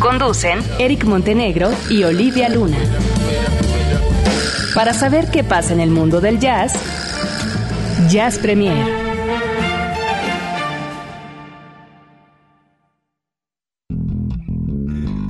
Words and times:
Conducen 0.00 0.60
Eric 0.78 1.04
Montenegro 1.04 1.70
y 1.90 2.04
Olivia 2.04 2.48
Luna. 2.48 2.78
Para 4.74 4.94
saber 4.94 5.30
qué 5.30 5.44
pasa 5.44 5.74
en 5.74 5.80
el 5.80 5.90
mundo 5.90 6.22
del 6.22 6.40
jazz, 6.40 6.72
Jazz 8.08 8.38
Premier. 8.38 8.86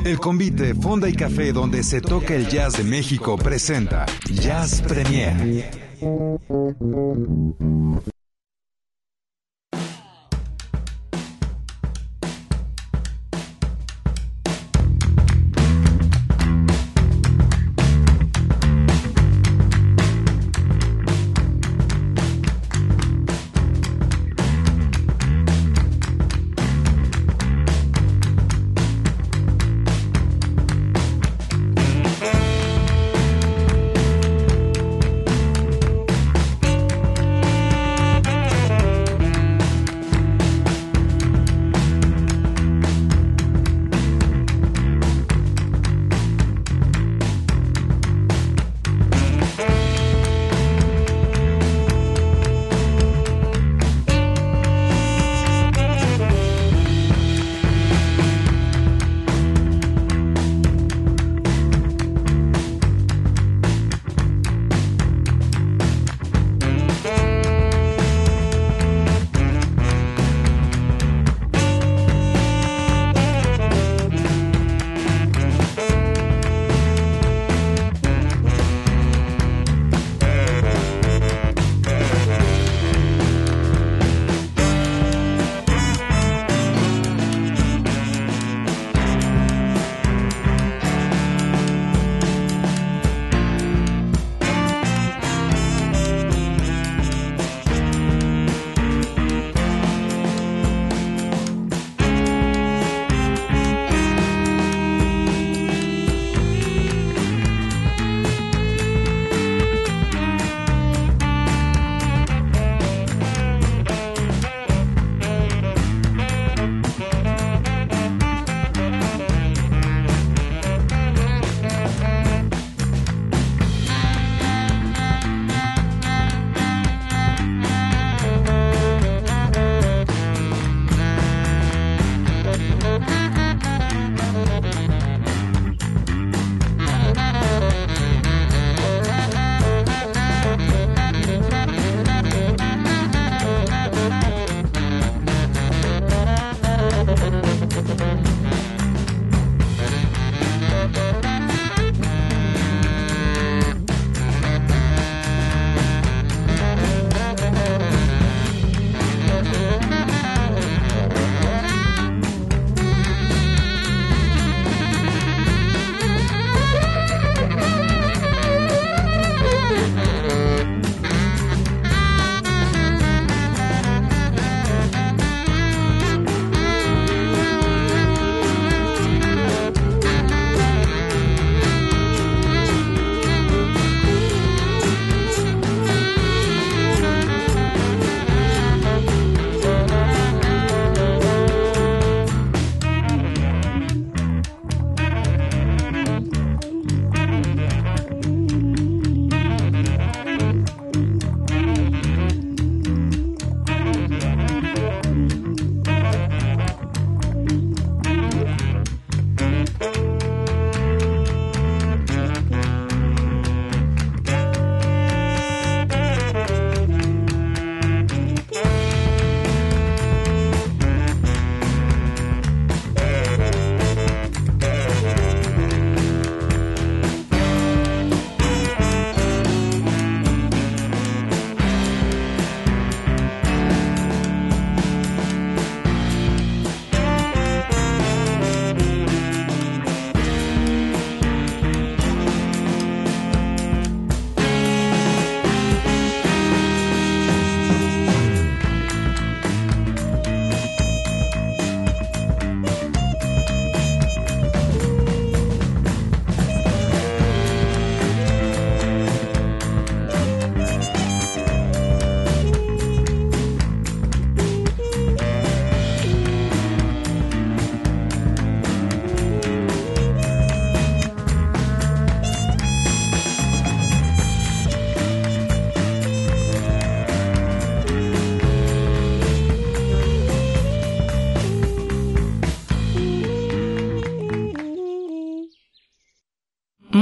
El 0.05 0.19
convite 0.21 0.75
Fonda 0.75 1.09
y 1.09 1.15
Café 1.15 1.53
donde 1.53 1.83
se 1.83 2.01
toca 2.01 2.35
el 2.35 2.49
jazz 2.49 2.77
de 2.77 2.85
México 2.85 3.37
presenta 3.37 4.07
Jazz 4.31 4.83
Premier. 4.83 5.69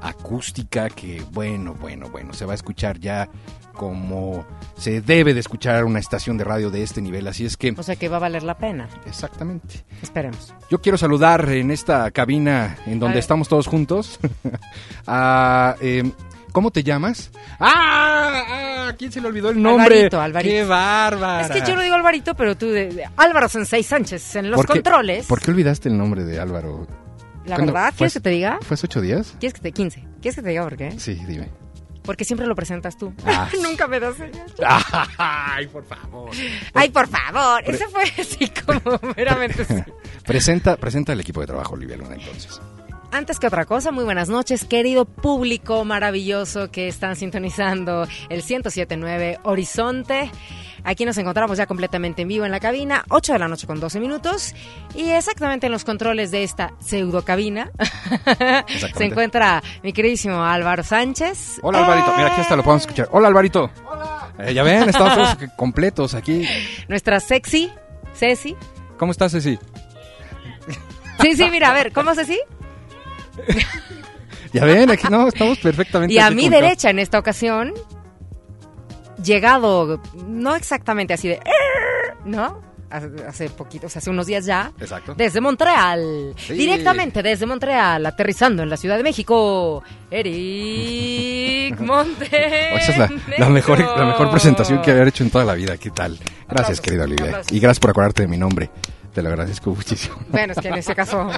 acústica 0.00 0.88
que, 0.88 1.22
bueno, 1.32 1.76
bueno, 1.78 2.08
bueno, 2.08 2.32
se 2.32 2.46
va 2.46 2.52
a 2.52 2.54
escuchar 2.54 2.98
ya 2.98 3.28
como 3.74 4.46
se 4.78 5.02
debe 5.02 5.34
de 5.34 5.40
escuchar 5.40 5.84
una 5.84 5.98
estación 5.98 6.38
de 6.38 6.44
radio 6.44 6.70
de 6.70 6.82
este 6.82 7.02
nivel, 7.02 7.28
así 7.28 7.44
es 7.44 7.58
que... 7.58 7.74
o 7.76 7.82
sea 7.82 7.96
que 7.96 8.08
va 8.08 8.16
a 8.16 8.20
valer 8.20 8.42
la 8.42 8.56
pena. 8.56 8.88
Exactamente. 9.04 9.84
Esperemos. 10.00 10.54
Yo 10.70 10.80
quiero 10.80 10.96
saludar 10.96 11.46
en 11.50 11.70
esta 11.70 12.10
cabina 12.10 12.78
en 12.86 12.98
donde 12.98 13.18
estamos 13.18 13.48
todos 13.48 13.66
juntos 13.66 14.18
a... 15.06 15.76
eh, 15.82 16.10
¿Cómo 16.52 16.70
te 16.70 16.82
llamas? 16.82 17.30
¡Ah! 17.58 18.42
ah, 18.88 18.92
¿Quién 18.98 19.10
se 19.10 19.20
le 19.20 19.28
olvidó 19.28 19.50
el 19.50 19.60
nombre? 19.62 19.84
Alvarito, 19.96 20.20
Alvarito. 20.20 20.52
¡Qué 20.54 20.64
bárbara! 20.64 21.46
Es 21.46 21.50
que 21.62 21.68
yo 21.68 21.74
lo 21.76 21.82
digo 21.82 21.94
Alvarito, 21.94 22.34
pero 22.34 22.56
tú 22.56 22.66
de, 22.68 22.88
de 22.90 23.04
Álvaro 23.16 23.48
Sensei 23.48 23.82
Sánchez 23.82 24.36
en 24.36 24.50
los 24.50 24.56
¿Por 24.58 24.66
qué- 24.66 24.72
controles. 24.74 25.26
¿Por 25.26 25.40
qué 25.40 25.50
olvidaste 25.50 25.88
el 25.88 25.96
nombre 25.96 26.24
de 26.24 26.38
Álvaro? 26.40 26.86
La 27.46 27.56
¿Cuándo 27.56 27.72
verdad, 27.72 27.94
¿quieres 27.96 28.12
que 28.12 28.20
te 28.20 28.30
diga? 28.30 28.58
¿Fue 28.62 28.74
hace 28.74 28.86
ocho 28.86 29.00
días? 29.00 29.34
¿Quieres 29.40 29.54
que 29.54 29.60
te 29.62 29.72
15? 29.72 30.04
¿Quieres 30.20 30.36
que 30.36 30.42
te 30.42 30.48
diga 30.50 30.62
por 30.62 30.76
qué? 30.76 30.92
Sí, 31.00 31.14
dime. 31.26 31.48
Porque 32.04 32.24
siempre 32.24 32.46
lo 32.46 32.54
presentas 32.54 32.96
tú. 32.98 33.12
Ah. 33.24 33.48
Nunca 33.62 33.86
me 33.88 33.98
das 33.98 34.16
señal. 34.16 34.44
¡Ay, 35.18 35.66
por 35.68 35.84
favor! 35.84 36.30
Ay, 36.74 36.90
por 36.90 37.08
favor. 37.08 37.62
Ese 37.66 37.88
fue 37.88 38.02
así 38.18 38.48
como 38.64 39.00
meramente 39.16 39.64
sí. 39.64 39.74
Presenta, 40.24 40.76
presenta 40.76 41.12
el 41.14 41.20
equipo 41.20 41.40
de 41.40 41.46
trabajo, 41.46 41.74
Olivia 41.74 41.96
Luna, 41.96 42.14
entonces. 42.14 42.60
Antes 43.14 43.38
que 43.38 43.46
otra 43.46 43.66
cosa, 43.66 43.92
muy 43.92 44.04
buenas 44.04 44.30
noches, 44.30 44.64
querido 44.64 45.04
público 45.04 45.84
maravilloso 45.84 46.70
que 46.70 46.88
están 46.88 47.14
sintonizando 47.14 48.06
el 48.30 48.38
1079 48.38 49.38
Horizonte. 49.42 50.30
Aquí 50.82 51.04
nos 51.04 51.18
encontramos 51.18 51.58
ya 51.58 51.66
completamente 51.66 52.22
en 52.22 52.28
vivo 52.28 52.46
en 52.46 52.50
la 52.50 52.58
cabina, 52.58 53.04
8 53.10 53.34
de 53.34 53.38
la 53.38 53.48
noche 53.48 53.66
con 53.66 53.80
12 53.80 54.00
minutos. 54.00 54.54
Y 54.94 55.10
exactamente 55.10 55.66
en 55.66 55.72
los 55.72 55.84
controles 55.84 56.30
de 56.30 56.42
esta 56.42 56.72
pseudo 56.80 57.22
cabina 57.22 57.70
se 58.96 59.04
encuentra 59.04 59.62
mi 59.82 59.92
queridísimo 59.92 60.42
Álvaro 60.42 60.82
Sánchez. 60.82 61.60
Hola, 61.62 61.84
Alvarito. 61.84 62.14
Mira, 62.16 62.28
aquí 62.28 62.40
hasta 62.40 62.56
lo 62.56 62.62
podemos 62.62 62.84
escuchar. 62.84 63.08
Hola, 63.12 63.28
Alvarito. 63.28 63.70
Hola. 63.90 64.52
ya 64.52 64.62
ven, 64.62 64.88
estamos 64.88 65.14
todos 65.36 65.50
completos 65.56 66.14
aquí. 66.14 66.48
Nuestra 66.88 67.20
sexy, 67.20 67.70
Ceci. 68.14 68.56
¿Cómo 68.96 69.12
estás, 69.12 69.32
Ceci? 69.32 69.58
Sí, 71.20 71.36
sí, 71.36 71.50
mira, 71.50 71.68
a 71.68 71.74
ver, 71.74 71.92
¿cómo 71.92 72.14
Ceci? 72.14 72.40
Ya 74.52 74.64
ven, 74.66 74.90
aquí 74.90 75.06
no, 75.10 75.28
estamos 75.28 75.58
perfectamente 75.60 76.12
Y 76.12 76.18
a 76.18 76.28
mi 76.30 76.42
juntos. 76.42 76.60
derecha 76.60 76.90
en 76.90 76.98
esta 76.98 77.18
ocasión, 77.18 77.72
llegado, 79.24 80.00
no 80.26 80.54
exactamente 80.54 81.14
así 81.14 81.28
de, 81.28 81.40
¿no? 82.26 82.60
Hace, 82.90 83.48
poquito, 83.48 83.86
o 83.86 83.88
sea, 83.88 84.00
hace 84.00 84.10
unos 84.10 84.26
días 84.26 84.44
ya, 84.44 84.70
Exacto. 84.78 85.14
desde 85.16 85.40
Montreal, 85.40 86.34
Sí. 86.36 86.52
directamente 86.52 87.22
desde 87.22 87.46
Montreal, 87.46 88.04
aterrizando 88.04 88.62
en 88.62 88.68
la 88.68 88.76
Ciudad 88.76 88.98
de 88.98 89.02
México, 89.02 89.82
Eric 90.10 91.80
Monte. 91.80 92.28
Oh, 92.74 92.76
esa 92.76 92.92
es 92.92 92.98
la, 92.98 93.10
la 93.38 93.48
mejor, 93.48 93.78
la 93.80 94.04
mejor 94.04 94.30
presentación 94.30 94.82
que 94.82 94.90
haber 94.90 95.08
hecho 95.08 95.24
en 95.24 95.30
toda 95.30 95.46
la 95.46 95.54
vida. 95.54 95.78
¿Qué 95.78 95.90
tal? 95.90 96.18
Gracias, 96.18 96.44
Aplausos, 96.48 96.80
querida 96.82 97.04
Olivia. 97.04 97.26
aplausos. 97.28 97.52
Y 97.52 97.60
gracias 97.60 97.80
por 97.80 97.90
acordarte 97.90 98.22
de 98.22 98.28
mi 98.28 98.36
nombre. 98.36 98.70
Te 99.12 99.22
lo 99.22 99.28
agradezco 99.28 99.70
muchísimo. 99.74 100.16
Bueno, 100.30 100.54
es 100.54 100.58
que 100.58 100.68
en 100.68 100.74
ese 100.74 100.94
caso 100.94 101.28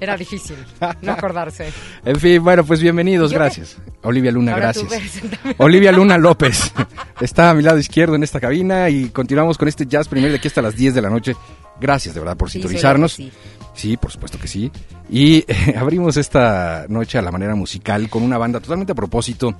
era 0.00 0.16
difícil 0.16 0.56
no 1.02 1.12
acordarse. 1.12 1.72
En 2.04 2.20
fin, 2.20 2.42
bueno, 2.42 2.64
pues 2.64 2.80
bienvenidos, 2.80 3.32
Yo- 3.32 3.38
gracias. 3.38 3.76
Olivia 4.02 4.30
Luna, 4.30 4.52
Ahora 4.52 4.72
gracias. 4.72 5.20
Olivia 5.58 5.90
Luna 5.90 6.18
López 6.18 6.72
está 7.20 7.50
a 7.50 7.54
mi 7.54 7.62
lado 7.64 7.78
izquierdo 7.78 8.14
en 8.14 8.22
esta 8.22 8.38
cabina 8.38 8.88
y 8.90 9.08
continuamos 9.08 9.58
con 9.58 9.66
este 9.66 9.86
jazz 9.86 10.06
primero 10.06 10.30
de 10.32 10.38
aquí 10.38 10.46
hasta 10.46 10.62
las 10.62 10.76
10 10.76 10.94
de 10.94 11.02
la 11.02 11.10
noche. 11.10 11.34
Gracias 11.80 12.14
de 12.14 12.20
verdad 12.20 12.36
por 12.36 12.48
Sí, 12.48 12.60
sintonizarnos. 12.60 13.16
que 13.16 13.30
Sí, 13.74 13.96
por 13.96 14.10
supuesto 14.12 14.38
que 14.38 14.46
sí. 14.48 14.70
Y 15.10 15.44
eh, 15.48 15.74
abrimos 15.76 16.16
esta 16.16 16.86
noche 16.88 17.18
a 17.18 17.22
la 17.22 17.32
manera 17.32 17.54
musical 17.56 18.08
con 18.08 18.22
una 18.22 18.38
banda 18.38 18.60
totalmente 18.60 18.92
a 18.92 18.94
propósito. 18.94 19.54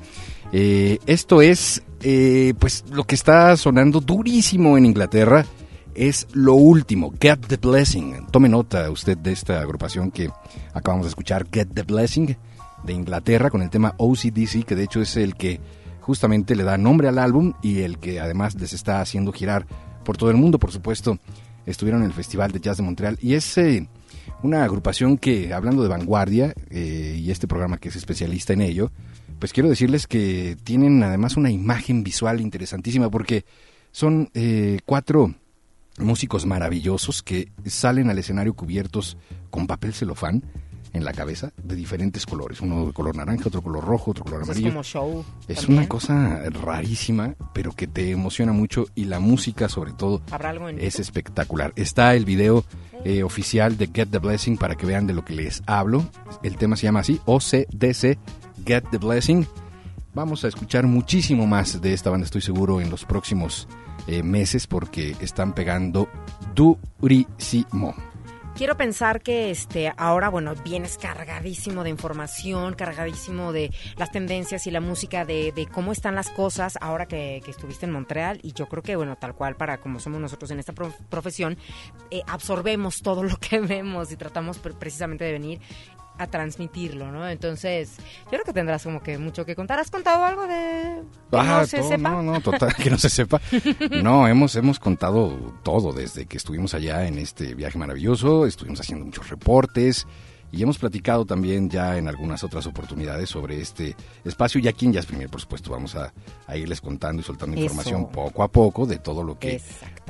Eh, 0.52 0.98
esto 1.06 1.42
es, 1.42 1.82
eh, 2.02 2.54
pues, 2.58 2.84
lo 2.92 3.02
que 3.04 3.16
está 3.16 3.56
sonando 3.56 4.00
durísimo 4.00 4.78
en 4.78 4.86
Inglaterra. 4.86 5.44
Es 5.96 6.26
lo 6.34 6.52
último, 6.56 7.10
Get 7.18 7.46
the 7.48 7.56
Blessing. 7.56 8.26
Tome 8.30 8.50
nota 8.50 8.90
usted 8.90 9.16
de 9.16 9.32
esta 9.32 9.62
agrupación 9.62 10.10
que 10.10 10.28
acabamos 10.74 11.06
de 11.06 11.08
escuchar, 11.08 11.46
Get 11.50 11.68
the 11.72 11.84
Blessing, 11.84 12.36
de 12.84 12.92
Inglaterra, 12.92 13.48
con 13.48 13.62
el 13.62 13.70
tema 13.70 13.94
OCDC, 13.96 14.66
que 14.66 14.74
de 14.74 14.84
hecho 14.84 15.00
es 15.00 15.16
el 15.16 15.36
que 15.36 15.58
justamente 16.02 16.54
le 16.54 16.64
da 16.64 16.76
nombre 16.76 17.08
al 17.08 17.18
álbum 17.18 17.54
y 17.62 17.80
el 17.80 17.96
que 17.96 18.20
además 18.20 18.56
les 18.56 18.74
está 18.74 19.00
haciendo 19.00 19.32
girar 19.32 19.66
por 20.04 20.18
todo 20.18 20.30
el 20.30 20.36
mundo, 20.36 20.58
por 20.58 20.70
supuesto. 20.70 21.18
Estuvieron 21.64 22.02
en 22.02 22.08
el 22.08 22.12
Festival 22.12 22.52
de 22.52 22.60
Jazz 22.60 22.76
de 22.76 22.82
Montreal 22.82 23.18
y 23.22 23.32
es 23.32 23.56
eh, 23.56 23.88
una 24.42 24.64
agrupación 24.64 25.16
que, 25.16 25.54
hablando 25.54 25.82
de 25.82 25.88
vanguardia, 25.88 26.52
eh, 26.68 27.16
y 27.18 27.30
este 27.30 27.48
programa 27.48 27.78
que 27.78 27.88
es 27.88 27.96
especialista 27.96 28.52
en 28.52 28.60
ello, 28.60 28.92
pues 29.38 29.54
quiero 29.54 29.70
decirles 29.70 30.06
que 30.06 30.58
tienen 30.62 31.02
además 31.02 31.38
una 31.38 31.50
imagen 31.50 32.04
visual 32.04 32.42
interesantísima 32.42 33.10
porque 33.10 33.46
son 33.92 34.28
eh, 34.34 34.78
cuatro 34.84 35.34
músicos 35.98 36.46
maravillosos 36.46 37.22
que 37.22 37.50
salen 37.64 38.10
al 38.10 38.18
escenario 38.18 38.54
cubiertos 38.54 39.16
con 39.50 39.66
papel 39.66 39.94
celofán 39.94 40.42
en 40.92 41.04
la 41.04 41.12
cabeza 41.12 41.52
de 41.62 41.76
diferentes 41.76 42.24
colores, 42.24 42.60
uno 42.60 42.86
de 42.86 42.92
color 42.92 43.16
naranja, 43.16 43.44
otro 43.48 43.60
color 43.60 43.84
rojo, 43.84 44.12
otro 44.12 44.24
color 44.24 44.42
es 44.42 44.48
amarillo. 44.48 44.68
como 44.70 44.82
show. 44.82 45.24
Es 45.46 45.58
también. 45.58 45.78
una 45.78 45.88
cosa 45.88 46.42
rarísima, 46.50 47.34
pero 47.52 47.72
que 47.72 47.86
te 47.86 48.10
emociona 48.10 48.52
mucho 48.52 48.86
y 48.94 49.04
la 49.04 49.20
música 49.20 49.68
sobre 49.68 49.92
todo 49.92 50.22
¿Habrá 50.30 50.50
algo 50.50 50.68
en 50.68 50.80
es 50.80 50.98
espectacular. 50.98 51.72
Está 51.76 52.14
el 52.14 52.24
video 52.24 52.64
eh, 53.04 53.22
oficial 53.22 53.76
de 53.76 53.90
Get 53.92 54.08
the 54.10 54.18
Blessing 54.18 54.56
para 54.56 54.74
que 54.74 54.86
vean 54.86 55.06
de 55.06 55.12
lo 55.12 55.24
que 55.24 55.34
les 55.34 55.62
hablo. 55.66 56.08
El 56.42 56.56
tema 56.56 56.76
se 56.76 56.84
llama 56.84 57.00
así, 57.00 57.20
OCDC, 57.26 58.18
Get 58.64 58.84
the 58.90 58.98
Blessing. 58.98 59.46
Vamos 60.14 60.44
a 60.44 60.48
escuchar 60.48 60.86
muchísimo 60.86 61.46
más 61.46 61.80
de 61.82 61.92
esta 61.92 62.08
banda, 62.08 62.24
estoy 62.24 62.40
seguro, 62.40 62.80
en 62.80 62.88
los 62.88 63.04
próximos 63.04 63.68
eh, 64.06 64.22
meses 64.22 64.66
porque 64.66 65.16
están 65.20 65.52
pegando 65.54 66.08
durísimo. 66.98 67.94
quiero 68.56 68.76
pensar 68.76 69.20
que 69.20 69.50
este 69.50 69.92
ahora, 69.98 70.30
bueno, 70.30 70.54
vienes 70.64 70.96
cargadísimo 70.96 71.84
de 71.84 71.90
información, 71.90 72.72
cargadísimo 72.74 73.52
de 73.52 73.70
las 73.98 74.10
tendencias 74.10 74.66
y 74.66 74.70
la 74.70 74.80
música, 74.80 75.24
de, 75.26 75.52
cómo 75.70 75.92
están 75.92 76.14
las 76.14 76.30
cosas 76.30 76.78
ahora 76.80 77.04
que, 77.06 77.42
estuviste 77.46 77.84
en 77.84 77.92
Montreal. 77.92 78.40
Y 78.42 78.52
yo 78.52 78.66
creo 78.66 78.82
que, 78.82 78.96
bueno, 78.96 79.16
tal 79.16 79.34
cual 79.34 79.56
para 79.56 79.78
como 79.78 79.98
somos 80.00 80.20
nosotros 80.20 80.50
en 80.50 80.58
esta 80.58 80.72
prof- 80.72 80.96
profesión, 81.10 81.58
eh, 82.10 82.22
absorbemos 82.26 83.02
todo 83.02 83.22
lo 83.22 83.36
que 83.36 83.60
vemos 83.74 84.10
y 84.10 84.16
tratamos 84.16 84.56
pre- 84.58 84.72
precisamente 84.74 85.24
de 85.24 85.32
venir 85.32 85.60
a 86.18 86.26
transmitirlo, 86.26 87.10
¿no? 87.12 87.28
Entonces, 87.28 87.96
yo 88.24 88.30
creo 88.30 88.44
que 88.44 88.52
tendrás 88.52 88.82
como 88.84 89.02
que 89.02 89.18
mucho 89.18 89.44
que 89.44 89.54
contar. 89.54 89.78
¿Has 89.78 89.90
contado 89.90 90.24
algo 90.24 90.46
de 90.46 91.02
que 91.30 91.36
Ah, 91.36 91.58
no 91.60 91.66
se 91.66 91.78
todo- 91.78 91.88
sepa? 91.88 92.10
No, 92.10 92.22
no, 92.22 92.40
total, 92.40 92.74
que 92.74 92.90
no 92.90 92.98
se 92.98 93.10
sepa. 93.10 93.40
No, 94.02 94.26
hemos, 94.26 94.56
hemos 94.56 94.78
contado 94.78 95.36
todo 95.62 95.92
desde 95.92 96.26
que 96.26 96.36
estuvimos 96.36 96.74
allá 96.74 97.06
en 97.06 97.18
este 97.18 97.54
viaje 97.54 97.78
maravilloso, 97.78 98.46
estuvimos 98.46 98.80
haciendo 98.80 99.04
muchos 99.04 99.28
reportes 99.28 100.06
y 100.52 100.62
hemos 100.62 100.78
platicado 100.78 101.26
también 101.26 101.68
ya 101.68 101.98
en 101.98 102.06
algunas 102.08 102.44
otras 102.44 102.66
oportunidades 102.66 103.28
sobre 103.28 103.60
este 103.60 103.96
espacio 104.24 104.60
y 104.60 104.68
aquí 104.68 104.86
en 104.86 104.92
Jazz 104.92 105.04
Premier, 105.06 105.28
por 105.28 105.40
supuesto, 105.40 105.72
vamos 105.72 105.96
a, 105.96 106.14
a 106.46 106.56
irles 106.56 106.80
contando 106.80 107.20
y 107.20 107.24
soltando 107.24 107.56
Eso. 107.56 107.64
información 107.64 108.10
poco 108.10 108.42
a 108.42 108.48
poco 108.48 108.86
de 108.86 108.98
todo 108.98 109.22
lo 109.24 109.38
que 109.38 109.60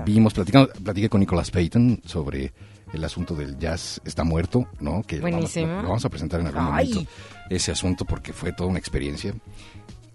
vimos. 0.04 0.34
Platicando, 0.34 0.70
platiqué 0.84 1.08
con 1.08 1.20
Nicolas 1.20 1.50
Payton 1.50 2.02
sobre 2.04 2.52
el 2.92 3.04
asunto 3.04 3.34
del 3.34 3.58
jazz 3.58 4.00
está 4.04 4.24
muerto, 4.24 4.66
¿no? 4.80 5.02
Que 5.02 5.16
lo 5.16 5.22
vamos- 5.22 5.36
Buenísimo. 5.40 5.82
Lo, 5.82 5.88
vamos 5.88 6.04
a 6.04 6.08
presentar 6.08 6.40
en 6.40 6.46
algún 6.48 6.68
Ay. 6.72 6.88
momento, 6.88 7.10
ese 7.50 7.72
asunto, 7.72 8.04
porque 8.04 8.32
fue 8.32 8.52
toda 8.52 8.70
una 8.70 8.78
experiencia. 8.78 9.34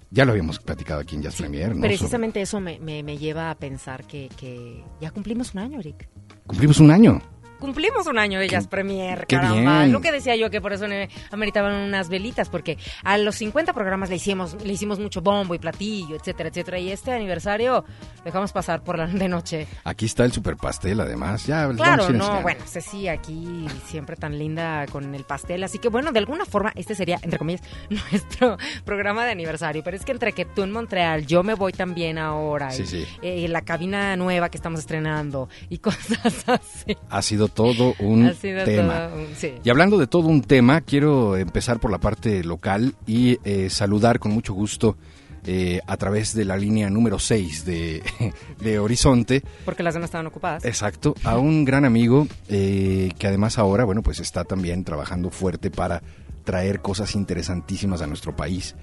Ya 0.09 0.25
lo 0.25 0.31
habíamos 0.31 0.59
platicado 0.59 0.99
aquí 0.99 1.15
en 1.15 1.21
Jazz 1.21 1.35
Premier, 1.37 1.73
¿no? 1.73 1.81
Precisamente 1.81 2.41
eso 2.41 2.59
me, 2.59 2.79
me, 2.79 3.01
me 3.01 3.17
lleva 3.17 3.49
a 3.49 3.55
pensar 3.55 4.03
que, 4.05 4.29
que 4.37 4.83
ya 4.99 5.09
cumplimos 5.11 5.53
un 5.53 5.59
año, 5.61 5.79
Eric. 5.79 6.09
Cumplimos 6.47 6.79
un 6.81 6.91
año. 6.91 7.21
Cumplimos 7.61 8.07
un 8.07 8.17
año 8.17 8.41
Jazz 8.43 8.67
Premier, 8.67 9.27
qué 9.27 9.35
caramba. 9.35 9.81
bien. 9.81 9.91
Lo 9.91 10.01
que 10.01 10.11
decía 10.11 10.35
yo 10.35 10.49
que 10.49 10.59
por 10.59 10.73
eso 10.73 10.85
ameritaban 11.29 11.73
unas 11.75 12.09
velitas, 12.09 12.49
porque 12.49 12.77
a 13.03 13.19
los 13.19 13.35
50 13.35 13.71
programas 13.73 14.09
le 14.09 14.15
hicimos, 14.15 14.57
le 14.63 14.73
hicimos 14.73 14.99
mucho 14.99 15.21
bombo 15.21 15.53
y 15.53 15.59
platillo, 15.59 16.15
etcétera, 16.15 16.49
etcétera. 16.49 16.79
Y 16.79 16.91
este 16.91 17.11
aniversario 17.11 17.85
dejamos 18.25 18.51
pasar 18.51 18.83
por 18.83 18.97
la 18.97 19.05
de 19.05 19.27
noche. 19.29 19.67
Aquí 19.83 20.05
está 20.05 20.25
el 20.25 20.31
super 20.31 20.57
pastel, 20.57 20.99
además. 20.99 21.45
Ya 21.45 21.69
Claro, 21.69 22.09
no, 22.09 22.41
bueno, 22.41 22.61
Ceci 22.65 23.07
aquí 23.07 23.67
siempre 23.85 24.15
tan 24.15 24.37
linda 24.37 24.85
con 24.87 25.13
el 25.13 25.23
pastel. 25.23 25.63
Así 25.63 25.77
que 25.77 25.89
bueno, 25.89 26.11
de 26.11 26.19
alguna 26.19 26.45
forma 26.45 26.71
este 26.75 26.95
sería, 26.95 27.19
entre 27.21 27.37
comillas, 27.37 27.61
nuestro 27.89 28.57
programa 28.85 29.25
de 29.25 29.31
aniversario. 29.31 29.83
Pero 29.83 29.97
es 29.97 30.03
que 30.03 30.11
entre 30.11 30.33
que 30.33 30.45
tú 30.45 30.63
en 30.63 30.71
Montreal, 30.71 31.25
yo 31.27 31.43
me 31.43 31.53
voy 31.53 31.73
también 31.73 32.17
ahora. 32.17 32.71
Sí, 32.71 32.83
y, 32.83 32.87
sí. 32.87 33.07
eh, 33.21 33.47
la 33.47 33.61
cabina 33.61 34.15
nueva 34.15 34.49
que 34.49 34.57
estamos 34.57 34.79
estrenando 34.79 35.49
y 35.69 35.77
cosas 35.91 36.43
así. 36.47 36.97
Ha 37.09 37.21
sido 37.21 37.50
todo 37.53 37.93
un 37.99 38.27
Ha 38.27 38.33
sido 38.33 38.63
tema. 38.63 39.09
todo 39.09 39.19
un- 39.21 39.35
sí. 39.35 39.53
Y 39.63 39.69
hablando 39.69 39.97
de 39.97 40.07
todo 40.07 40.27
un 40.27 40.41
tema, 40.41 40.81
quiero 40.81 41.37
empezar 41.37 41.79
por 41.79 41.91
la 41.91 41.99
parte 41.99 42.43
local 42.43 42.95
y 43.07 43.39
eh, 43.43 43.69
saludar 43.69 44.19
con 44.19 44.31
mucho 44.31 44.53
gusto 44.53 44.97
eh, 45.45 45.79
a 45.87 45.97
través 45.97 46.35
de 46.35 46.45
la 46.45 46.55
línea 46.55 46.89
número 46.89 47.17
6 47.17 47.65
de, 47.65 48.03
de 48.59 48.77
Horizonte, 48.79 49.41
Porque 49.65 49.81
las 49.83 49.93
demás 49.95 50.09
estaban 50.09 50.27
ocupadas. 50.27 50.63
exacto, 50.65 51.15
a 51.23 51.37
un 51.39 51.65
gran 51.65 51.83
amigo 51.85 52.27
eh, 52.47 53.11
que 53.17 53.27
además 53.27 53.57
ahora, 53.57 53.83
bueno, 53.83 54.03
pues 54.03 54.19
está 54.19 54.43
también 54.43 54.83
trabajando 54.83 55.31
fuerte 55.31 55.71
para 55.71 56.03
traer 56.43 56.81
cosas 56.81 57.15
interesantísimas 57.15 58.01
a 58.01 58.07
nuestro 58.07 58.35
país. 58.35 58.75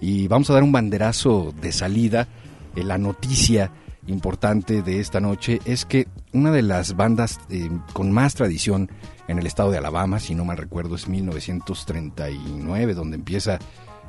Y 0.00 0.28
vamos 0.28 0.48
a 0.50 0.54
dar 0.54 0.62
un 0.62 0.72
banderazo 0.72 1.52
de 1.60 1.72
salida. 1.72 2.28
Eh, 2.76 2.82
la 2.84 2.96
noticia 2.98 3.70
importante 4.06 4.82
de 4.82 5.00
esta 5.00 5.20
noche 5.20 5.60
es 5.64 5.84
que 5.84 6.08
una 6.32 6.50
de 6.50 6.62
las 6.62 6.96
bandas 6.96 7.40
eh, 7.50 7.70
con 7.92 8.12
más 8.12 8.34
tradición 8.34 8.90
en 9.28 9.38
el 9.38 9.46
estado 9.46 9.70
de 9.70 9.78
Alabama, 9.78 10.20
si 10.20 10.34
no 10.34 10.44
mal 10.44 10.56
recuerdo, 10.56 10.94
es 10.94 11.08
1939, 11.08 12.94
donde 12.94 13.16
empieza 13.16 13.58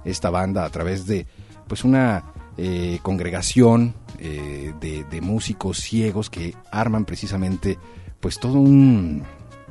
esta 0.04 0.30
banda 0.30 0.66
a 0.66 0.70
través 0.70 1.06
de 1.06 1.26
pues 1.68 1.84
una 1.84 2.24
eh, 2.58 3.00
congregación 3.02 3.96
eh, 4.20 4.74
de, 4.80 5.04
de 5.04 5.22
músicos 5.22 5.80
ciegos 5.80 6.30
que 6.30 6.54
arman 6.72 7.06
precisamente 7.06 7.78
pues 8.20 8.40
todo 8.40 8.60
un 8.60 9.24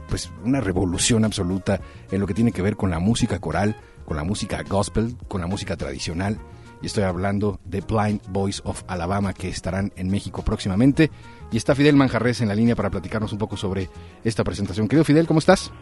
pues 0.09 0.31
una 0.45 0.61
revolución 0.61 1.25
absoluta 1.25 1.81
en 2.11 2.21
lo 2.21 2.27
que 2.27 2.35
tiene 2.35 2.53
que 2.53 2.63
ver 2.63 2.77
con 2.77 2.91
la 2.91 2.99
música 2.99 3.39
coral, 3.39 3.77
con 4.05 4.17
la 4.17 4.25
música 4.25 4.63
gospel, 4.63 5.17
con 5.29 5.41
la 5.41 5.47
música 5.47 5.77
tradicional. 5.77 6.39
Y 6.85 6.89
estoy 6.89 7.05
hablando 7.05 7.59
de 7.65 7.81
Blind 7.81 8.21
Boys 8.29 8.61
of 8.67 8.83
Alabama 8.89 9.33
que 9.33 9.49
estarán 9.49 9.91
en 9.97 10.11
México 10.11 10.45
próximamente. 10.45 11.11
Y 11.51 11.57
está 11.57 11.75
Fidel 11.75 11.97
Manjarres 11.97 12.43
en 12.43 12.49
la 12.49 12.55
línea 12.55 12.77
para 12.77 12.91
platicarnos 12.91 13.33
un 13.33 13.39
poco 13.39 13.57
sobre 13.57 13.89
esta 14.23 14.45
presentación. 14.45 14.87
Querido 14.87 15.03
Fidel, 15.03 15.27
¿cómo 15.27 15.39
estás? 15.39 15.73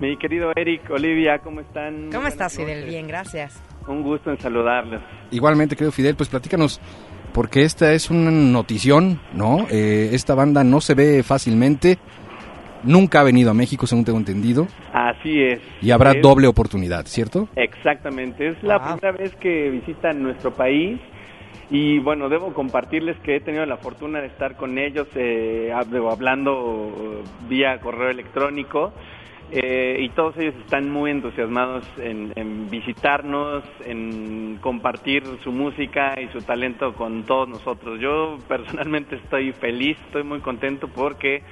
Mi 0.00 0.18
querido 0.18 0.50
Eric, 0.56 0.90
Olivia, 0.90 1.38
¿cómo 1.38 1.60
están? 1.60 2.06
¿Cómo 2.06 2.10
Buenas 2.10 2.32
estás, 2.32 2.56
Fidel? 2.56 2.78
noches. 2.78 2.90
Bien, 2.90 3.06
gracias. 3.06 3.62
Un 3.86 4.02
gusto 4.02 4.32
en 4.32 4.40
saludarlos. 4.40 5.00
Igualmente, 5.30 5.76
querido 5.76 5.92
Fidel, 5.92 6.16
pues 6.16 6.28
platícanos, 6.28 6.80
porque 7.32 7.62
esta 7.62 7.92
es 7.92 8.10
una 8.10 8.32
notición, 8.32 9.20
¿no? 9.34 9.64
Eh, 9.70 10.10
esta 10.12 10.34
banda 10.34 10.64
no 10.64 10.80
se 10.80 10.94
ve 10.94 11.22
fácilmente, 11.22 12.00
nunca 12.82 13.20
ha 13.20 13.24
venido 13.24 13.50
a 13.50 13.54
México, 13.54 13.86
según 13.86 14.04
tengo 14.04 14.18
entendido, 14.18 14.66
Así 14.92 15.42
es. 15.42 15.60
y 15.80 15.90
habrá 15.90 16.12
Es- 16.12 16.22
doble 16.22 16.46
oportunidad, 16.46 17.06
¿cierto? 17.06 17.48
Exactamente, 17.56 18.48
es 18.48 18.62
la 18.62 18.78
Wow. 18.78 18.98
primera 18.98 19.12
vez 19.12 19.34
que 19.36 19.70
visitan 19.70 20.22
nuestro 20.22 20.52
país 20.52 20.98
y 21.70 21.98
bueno, 21.98 22.28
debo 22.28 22.54
compartirles 22.54 23.18
que 23.18 23.36
he 23.36 23.40
tenido 23.40 23.66
la 23.66 23.76
fortuna 23.76 24.20
de 24.20 24.28
estar 24.28 24.56
con 24.56 24.78
ellos 24.78 25.06
eh, 25.14 25.70
hab- 25.74 26.10
hablando 26.12 27.22
eh, 27.24 27.28
vía 27.48 27.78
correo 27.80 28.08
electrónico 28.10 28.92
eh, 29.50 29.98
y 30.00 30.08
todos 30.10 30.36
ellos 30.38 30.54
están 30.62 30.90
muy 30.90 31.10
entusiasmados 31.10 31.82
en, 31.98 32.32
en 32.36 32.68
visitarnos, 32.70 33.64
en 33.86 34.58
compartir 34.60 35.22
su 35.42 35.52
música 35.52 36.14
y 36.20 36.28
su 36.28 36.42
talento 36.42 36.92
con 36.94 37.22
todos 37.24 37.48
nosotros. 37.48 37.98
Yo 38.00 38.36
personalmente 38.46 39.16
estoy 39.16 39.52
feliz, 39.52 39.96
estoy 40.06 40.22
muy 40.22 40.40
contento 40.40 40.88
porque 40.88 41.42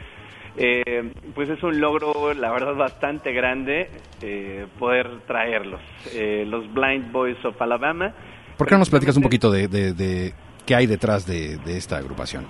eh, 0.56 1.12
pues 1.34 1.48
es 1.50 1.62
un 1.62 1.80
logro, 1.80 2.32
la 2.34 2.50
verdad, 2.52 2.74
bastante 2.74 3.32
grande 3.32 3.88
eh, 4.22 4.66
poder 4.78 5.08
traerlos. 5.26 5.80
Eh, 6.14 6.44
los 6.48 6.72
Blind 6.72 7.12
Boys 7.12 7.42
of 7.44 7.60
Alabama. 7.60 8.12
¿Por 8.56 8.66
qué 8.66 8.74
no 8.74 8.78
nos 8.80 8.90
platicas 8.90 9.16
un 9.16 9.22
poquito 9.22 9.50
de, 9.50 9.68
de- 9.68 9.92
de 9.92 10.32
qué 10.66 10.74
hay 10.74 10.86
detrás 10.86 11.26
de, 11.26 11.58
de 11.58 11.76
esta 11.76 11.98
agrupación? 11.98 12.46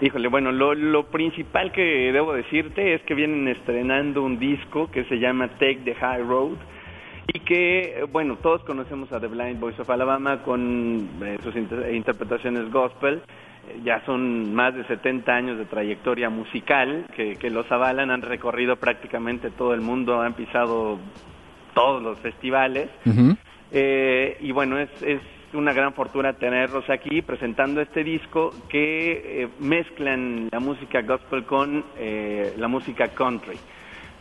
Híjole, 0.00 0.28
bueno, 0.28 0.52
lo, 0.52 0.74
lo 0.74 1.04
principal 1.06 1.72
que 1.72 1.80
debo 2.12 2.34
decirte 2.34 2.94
es 2.94 3.02
que 3.02 3.14
vienen 3.14 3.48
estrenando 3.48 4.22
un 4.22 4.38
disco 4.38 4.90
que 4.90 5.04
se 5.04 5.16
llama 5.16 5.48
Take 5.48 5.80
the 5.84 5.94
High 5.94 6.22
Road 6.24 6.56
y 7.32 7.40
que, 7.40 8.04
bueno, 8.12 8.36
todos 8.42 8.62
conocemos 8.64 9.10
a 9.12 9.20
The 9.20 9.28
Blind 9.28 9.58
Boys 9.60 9.78
of 9.80 9.88
Alabama 9.88 10.42
con 10.42 11.08
eh, 11.22 11.38
sus 11.42 11.56
inter- 11.56 11.94
interpretaciones 11.94 12.70
gospel. 12.70 13.22
Ya 13.84 14.04
son 14.04 14.54
más 14.54 14.74
de 14.74 14.84
70 14.84 15.32
años 15.32 15.58
de 15.58 15.64
trayectoria 15.64 16.30
musical 16.30 17.06
que, 17.14 17.36
que 17.36 17.50
los 17.50 17.70
avalan, 17.70 18.10
han 18.10 18.22
recorrido 18.22 18.76
prácticamente 18.76 19.50
todo 19.50 19.74
el 19.74 19.80
mundo, 19.80 20.20
han 20.20 20.34
pisado 20.34 20.98
todos 21.74 22.02
los 22.02 22.18
festivales. 22.20 22.88
Eh, 23.72 24.36
y 24.40 24.52
bueno, 24.52 24.78
es, 24.78 24.90
es 25.02 25.20
una 25.54 25.72
gran 25.72 25.94
fortuna 25.94 26.32
tenerlos 26.34 26.88
aquí 26.90 27.22
presentando 27.22 27.80
este 27.80 28.04
disco 28.04 28.50
que 28.68 29.42
eh, 29.42 29.48
mezclan 29.60 30.48
la 30.50 30.60
música 30.60 31.02
gospel 31.02 31.44
con 31.44 31.84
eh, 31.98 32.54
la 32.56 32.68
música 32.68 33.08
country. 33.08 33.58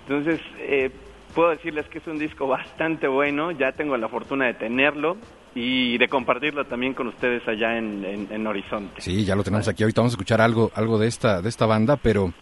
Entonces, 0.08 0.40
eh, 0.60 0.92
puedo 1.34 1.50
decirles 1.50 1.88
que 1.88 2.00
es 2.00 2.08
un 2.08 2.20
disco 2.20 2.48
bastante 2.48 3.08
bueno, 3.08 3.52
ya 3.52 3.72
tengo 3.72 3.98
la 3.98 4.08
fortuna 4.08 4.46
de 4.46 4.54
tenerlo 4.54 5.18
y 5.56 5.98
de 5.98 6.08
compartirlo 6.08 6.66
también 6.66 6.94
con 6.94 7.08
ustedes 7.08 7.48
allá 7.48 7.78
en, 7.78 8.04
en- 8.06 8.28
en 8.32 8.48
Horizonte. 8.48 9.02
Sí, 9.02 9.24
ya 9.26 9.36
lo 9.36 9.44
tenemos 9.44 9.68
aquí. 9.68 9.84
Ahorita 9.84 10.02
vamos 10.02 10.14
a 10.14 10.16
escuchar 10.16 10.42
algo, 10.42 10.72
algo 10.76 10.98
de 10.98 11.08
esta, 11.08 11.42
de 11.42 11.50
esta 11.50 11.66
banda, 11.66 11.98
pero 11.98 12.34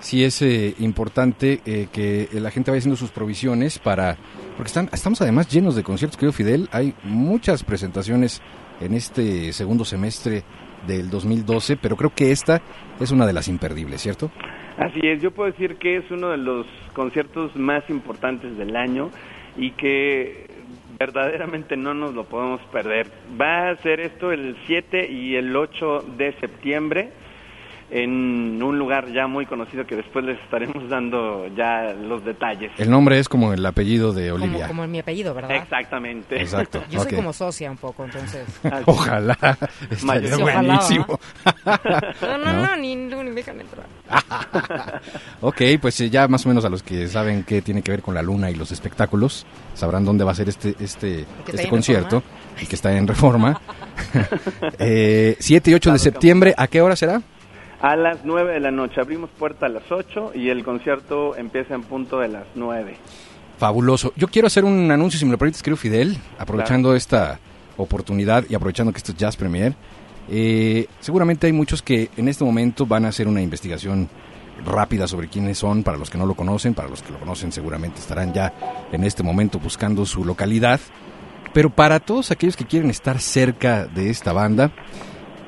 sí 0.00 0.22
es 0.22 0.42
eh, 0.42 0.74
importante 0.78 1.60
eh, 1.66 1.88
que 1.92 2.28
la 2.34 2.50
gente 2.50 2.70
vaya 2.70 2.78
haciendo 2.78 2.96
sus 2.96 3.10
provisiones 3.10 3.78
para, 3.78 4.16
porque 4.56 4.68
están, 4.68 4.88
estamos 4.92 5.20
además 5.22 5.48
llenos 5.48 5.74
de 5.76 5.82
conciertos, 5.82 6.16
querido 6.18 6.32
Fidel. 6.32 6.68
Hay 6.72 6.94
muchas 7.04 7.64
presentaciones 7.64 8.42
en 8.80 8.94
este 8.94 9.52
segundo 9.52 9.84
semestre 9.84 10.44
del 10.86 11.10
2012, 11.10 11.76
pero 11.78 11.96
creo 11.96 12.14
que 12.14 12.30
esta 12.30 12.60
es 13.00 13.10
una 13.10 13.26
de 13.26 13.32
las 13.32 13.48
imperdibles, 13.48 14.00
¿cierto? 14.02 14.30
Así 14.76 15.00
es, 15.02 15.20
yo 15.20 15.32
puedo 15.32 15.50
decir 15.50 15.76
que 15.76 15.96
es 15.96 16.08
uno 16.12 16.28
de 16.28 16.36
los 16.36 16.64
conciertos 16.92 17.56
más 17.56 17.82
importantes 17.90 18.56
del 18.56 18.76
año 18.76 19.10
y 19.56 19.72
que 19.72 20.46
verdaderamente 20.98 21.76
no 21.76 21.94
nos 21.94 22.14
lo 22.14 22.24
podemos 22.24 22.60
perder. 22.72 23.06
Va 23.40 23.70
a 23.70 23.76
ser 23.76 24.00
esto 24.00 24.32
el 24.32 24.56
7 24.66 25.10
y 25.10 25.36
el 25.36 25.54
8 25.54 26.04
de 26.16 26.32
septiembre. 26.40 27.12
En 27.90 28.62
un 28.62 28.78
lugar 28.78 29.10
ya 29.12 29.26
muy 29.26 29.46
conocido 29.46 29.86
que 29.86 29.96
después 29.96 30.24
les 30.24 30.38
estaremos 30.40 30.88
dando 30.90 31.46
ya 31.56 31.92
los 31.94 32.24
detalles. 32.24 32.70
El 32.78 32.90
nombre 32.90 33.18
es 33.18 33.28
como 33.28 33.52
el 33.52 33.64
apellido 33.64 34.12
de 34.12 34.30
Como, 34.30 34.44
Olivia. 34.44 34.66
como 34.68 34.86
mi 34.86 34.98
apellido, 34.98 35.34
¿verdad? 35.34 35.56
Exactamente. 35.56 36.40
Exacto. 36.40 36.82
Yo 36.90 37.00
soy 37.02 37.12
como 37.14 37.32
socia 37.32 37.70
un 37.70 37.76
poco, 37.76 38.04
entonces. 38.04 38.46
Ojalá. 38.86 39.36
Estaría 39.90 40.34
Sí, 40.36 40.42
ojalá, 40.42 40.62
buenísimo. 40.62 41.20
No, 42.22 42.38
no, 42.38 42.52
¿No? 42.52 42.66
no, 42.66 42.76
ni, 42.76 42.96
ni 42.96 43.14
me 43.14 43.30
dejan 43.32 43.60
entrar. 43.60 43.86
ok, 45.40 45.62
pues 45.80 45.98
ya 46.10 46.28
más 46.28 46.44
o 46.46 46.48
menos 46.48 46.64
a 46.64 46.68
los 46.68 46.82
que 46.82 47.08
saben 47.08 47.42
qué 47.44 47.62
tiene 47.62 47.82
que 47.82 47.90
ver 47.90 48.02
con 48.02 48.14
la 48.14 48.22
luna 48.22 48.50
y 48.50 48.54
los 48.54 48.72
espectáculos, 48.72 49.46
sabrán 49.74 50.04
dónde 50.04 50.24
va 50.24 50.32
a 50.32 50.34
ser 50.34 50.48
este, 50.48 50.74
este, 50.80 51.24
este 51.46 51.68
concierto 51.68 52.22
y 52.60 52.66
que 52.66 52.74
está 52.74 52.96
en 52.96 53.06
reforma. 53.06 53.60
eh, 54.78 55.36
7 55.38 55.70
y 55.70 55.74
8 55.74 55.92
de 55.92 55.98
septiembre, 55.98 56.54
¿a 56.56 56.66
qué 56.66 56.80
hora 56.80 56.96
será? 56.96 57.22
A 57.80 57.94
las 57.96 58.24
9 58.24 58.54
de 58.54 58.60
la 58.60 58.70
noche. 58.70 59.00
Abrimos 59.00 59.30
puerta 59.38 59.66
a 59.66 59.68
las 59.68 59.84
8 59.90 60.32
y 60.34 60.48
el 60.48 60.64
concierto 60.64 61.36
empieza 61.36 61.74
en 61.74 61.82
punto 61.82 62.18
de 62.18 62.28
las 62.28 62.44
9. 62.54 62.96
Fabuloso. 63.58 64.12
Yo 64.16 64.28
quiero 64.28 64.46
hacer 64.46 64.64
un 64.64 64.90
anuncio, 64.90 65.18
si 65.18 65.24
me 65.24 65.32
lo 65.32 65.38
permites, 65.38 65.62
querido 65.62 65.76
Fidel, 65.76 66.16
aprovechando 66.38 66.94
esta 66.94 67.38
oportunidad 67.76 68.44
y 68.48 68.54
aprovechando 68.54 68.92
que 68.92 68.98
esto 68.98 69.12
es 69.12 69.18
Jazz 69.18 69.36
Premier. 69.36 69.74
Eh, 70.28 70.86
seguramente 71.00 71.46
hay 71.46 71.52
muchos 71.52 71.80
que 71.82 72.10
en 72.16 72.28
este 72.28 72.44
momento 72.44 72.84
van 72.86 73.04
a 73.04 73.08
hacer 73.08 73.26
una 73.28 73.40
investigación 73.42 74.08
rápida 74.64 75.06
sobre 75.06 75.28
quiénes 75.28 75.56
son, 75.58 75.82
para 75.84 75.96
los 75.96 76.10
que 76.10 76.18
no 76.18 76.26
lo 76.26 76.34
conocen, 76.34 76.74
para 76.74 76.88
los 76.88 77.00
que 77.02 77.12
lo 77.12 77.18
conocen 77.20 77.52
seguramente 77.52 78.00
estarán 78.00 78.32
ya 78.34 78.52
en 78.92 79.04
este 79.04 79.22
momento 79.22 79.58
buscando 79.60 80.04
su 80.04 80.24
localidad. 80.24 80.80
Pero 81.54 81.70
para 81.70 82.00
todos 82.00 82.30
aquellos 82.32 82.56
que 82.56 82.64
quieren 82.66 82.90
estar 82.90 83.20
cerca 83.20 83.86
de 83.86 84.10
esta 84.10 84.32
banda, 84.32 84.70